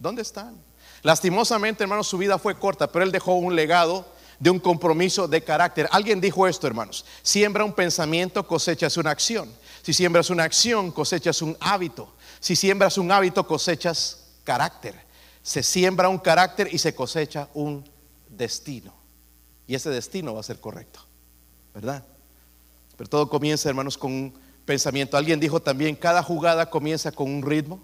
¿Dónde 0.00 0.22
están? 0.22 0.56
Lastimosamente, 1.02 1.84
hermanos, 1.84 2.08
su 2.08 2.18
vida 2.18 2.36
fue 2.36 2.58
corta, 2.58 2.90
pero 2.90 3.04
él 3.04 3.12
dejó 3.12 3.34
un 3.34 3.54
legado 3.54 4.04
de 4.40 4.50
un 4.50 4.58
compromiso 4.58 5.28
de 5.28 5.44
carácter. 5.44 5.88
Alguien 5.92 6.20
dijo 6.20 6.48
esto, 6.48 6.66
hermanos, 6.66 7.04
siembra 7.22 7.64
un 7.64 7.72
pensamiento, 7.72 8.44
cosechas 8.44 8.96
una 8.96 9.12
acción. 9.12 9.48
Si 9.82 9.92
siembras 9.92 10.30
una 10.30 10.42
acción, 10.42 10.90
cosechas 10.90 11.40
un 11.42 11.56
hábito. 11.60 12.12
Si 12.40 12.56
siembras 12.56 12.98
un 12.98 13.12
hábito, 13.12 13.46
cosechas 13.46 14.24
carácter 14.42 15.10
se 15.42 15.62
siembra 15.62 16.08
un 16.08 16.18
carácter 16.18 16.68
y 16.72 16.78
se 16.78 16.94
cosecha 16.94 17.48
un 17.54 17.88
destino. 18.28 18.94
Y 19.66 19.74
ese 19.74 19.90
destino 19.90 20.34
va 20.34 20.40
a 20.40 20.44
ser 20.44 20.60
correcto, 20.60 21.00
¿verdad? 21.74 22.04
Pero 23.00 23.08
todo 23.08 23.30
comienza, 23.30 23.66
hermanos, 23.66 23.96
con 23.96 24.12
un 24.12 24.34
pensamiento. 24.66 25.16
Alguien 25.16 25.40
dijo 25.40 25.58
también, 25.62 25.96
cada 25.96 26.22
jugada 26.22 26.68
comienza 26.68 27.10
con 27.10 27.30
un 27.30 27.42
ritmo 27.42 27.80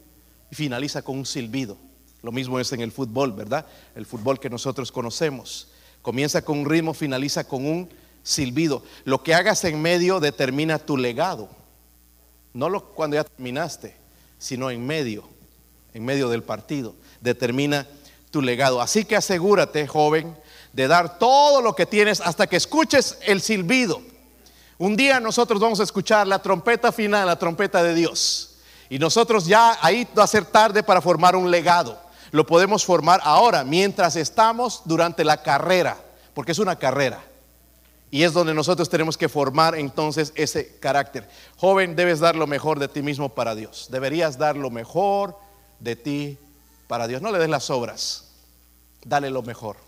y 0.51 0.55
finaliza 0.55 1.01
con 1.01 1.17
un 1.17 1.25
silbido. 1.25 1.79
Lo 2.21 2.33
mismo 2.33 2.61
es 2.61 2.71
en 2.73 2.83
el 2.83 2.93
fútbol, 2.93 3.33
¿verdad? 3.33 3.65
El 3.95 4.05
fútbol 4.05 4.39
que 4.39 4.51
nosotros 4.51 4.93
conocemos. 4.93 5.69
Comienza 6.03 6.43
con 6.43 6.59
un 6.59 6.69
ritmo, 6.69 6.93
finaliza 6.93 7.45
con 7.49 7.65
un 7.65 7.89
silbido. 8.23 8.83
Lo 9.07 9.23
que 9.23 9.33
hagas 9.33 9.65
en 9.65 9.81
medio 9.81 10.21
determina 10.21 10.79
tu 10.79 10.99
legado. 10.99 11.49
No 12.53 12.69
lo, 12.69 12.85
cuando 12.91 13.17
ya 13.17 13.25
terminaste, 13.25 13.97
sino 14.39 14.71
en 14.71 14.87
medio, 14.87 15.27
en 15.95 16.05
medio 16.05 16.29
del 16.29 16.43
partido 16.43 16.95
determina 17.23 17.87
tu 18.31 18.43
legado. 18.43 18.83
Así 18.83 19.07
que 19.07 19.17
asegúrate, 19.17 19.87
joven, 19.87 20.37
de 20.75 20.89
dar 20.89 21.19
todo 21.19 21.63
lo 21.63 21.75
que 21.75 21.87
tienes 21.87 22.21
hasta 22.21 22.47
que 22.47 22.57
escuches 22.57 23.17
el 23.23 23.41
silbido. 23.41 24.03
Un 24.79 24.95
día 24.97 25.21
nosotros 25.21 25.59
vamos 25.59 25.81
a 25.81 25.85
escuchar 25.85 26.27
la 26.27 26.41
trompeta 26.41 26.93
final, 26.93 27.27
la 27.27 27.39
trompeta 27.39 27.83
de 27.83 27.95
Dios. 27.95 28.57
Y 28.91 28.99
nosotros 28.99 29.47
ya 29.47 29.79
ahí 29.81 30.07
va 30.17 30.25
a 30.25 30.29
ser 30.29 30.45
tarde 30.45 30.83
para 30.83 31.01
formar 31.01 31.35
un 31.35 31.51
legado. 31.51 31.99
Lo 32.31 32.47
podemos 32.47 32.85
formar 32.85 33.21
ahora, 33.25 33.65
mientras 33.65 34.17
estamos 34.17 34.83
durante 34.85 35.25
la 35.25 35.43
carrera, 35.43 35.97
porque 36.35 36.53
es 36.53 36.59
una 36.59 36.77
carrera. 36.77 37.25
Y 38.11 38.23
es 38.23 38.33
donde 38.33 38.55
nosotros 38.55 38.89
tenemos 38.89 39.17
que 39.17 39.29
formar 39.29 39.77
entonces 39.77 40.33
ese 40.37 40.79
carácter. 40.79 41.29
Joven, 41.57 41.97
debes 41.97 42.21
dar 42.21 42.37
lo 42.37 42.47
mejor 42.47 42.79
de 42.79 42.89
ti 42.89 43.03
mismo 43.03 43.31
para 43.31 43.55
Dios. 43.55 43.89
Deberías 43.91 44.39
dar 44.39 44.57
lo 44.57 44.71
mejor 44.71 45.39
de 45.81 45.97
ti 45.97 46.39
para 46.87 47.09
Dios. 47.09 47.23
No 47.23 47.33
le 47.33 47.39
des 47.39 47.49
las 47.49 47.71
obras, 47.71 48.25
dale 49.05 49.31
lo 49.31 49.43
mejor. 49.43 49.86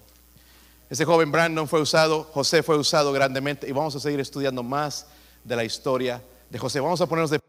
Ese 0.90 1.04
joven 1.04 1.30
Brandon 1.30 1.68
fue 1.68 1.80
usado, 1.82 2.24
José 2.24 2.62
fue 2.62 2.78
usado 2.78 3.12
grandemente 3.12 3.68
y 3.68 3.72
vamos 3.72 3.94
a 3.94 4.00
seguir 4.00 4.20
estudiando 4.20 4.62
más 4.62 5.06
de 5.44 5.54
la 5.54 5.64
historia 5.64 6.22
de 6.48 6.58
José. 6.58 6.80
Vamos 6.80 7.00
a 7.00 7.06
ponernos 7.06 7.30
de 7.30 7.40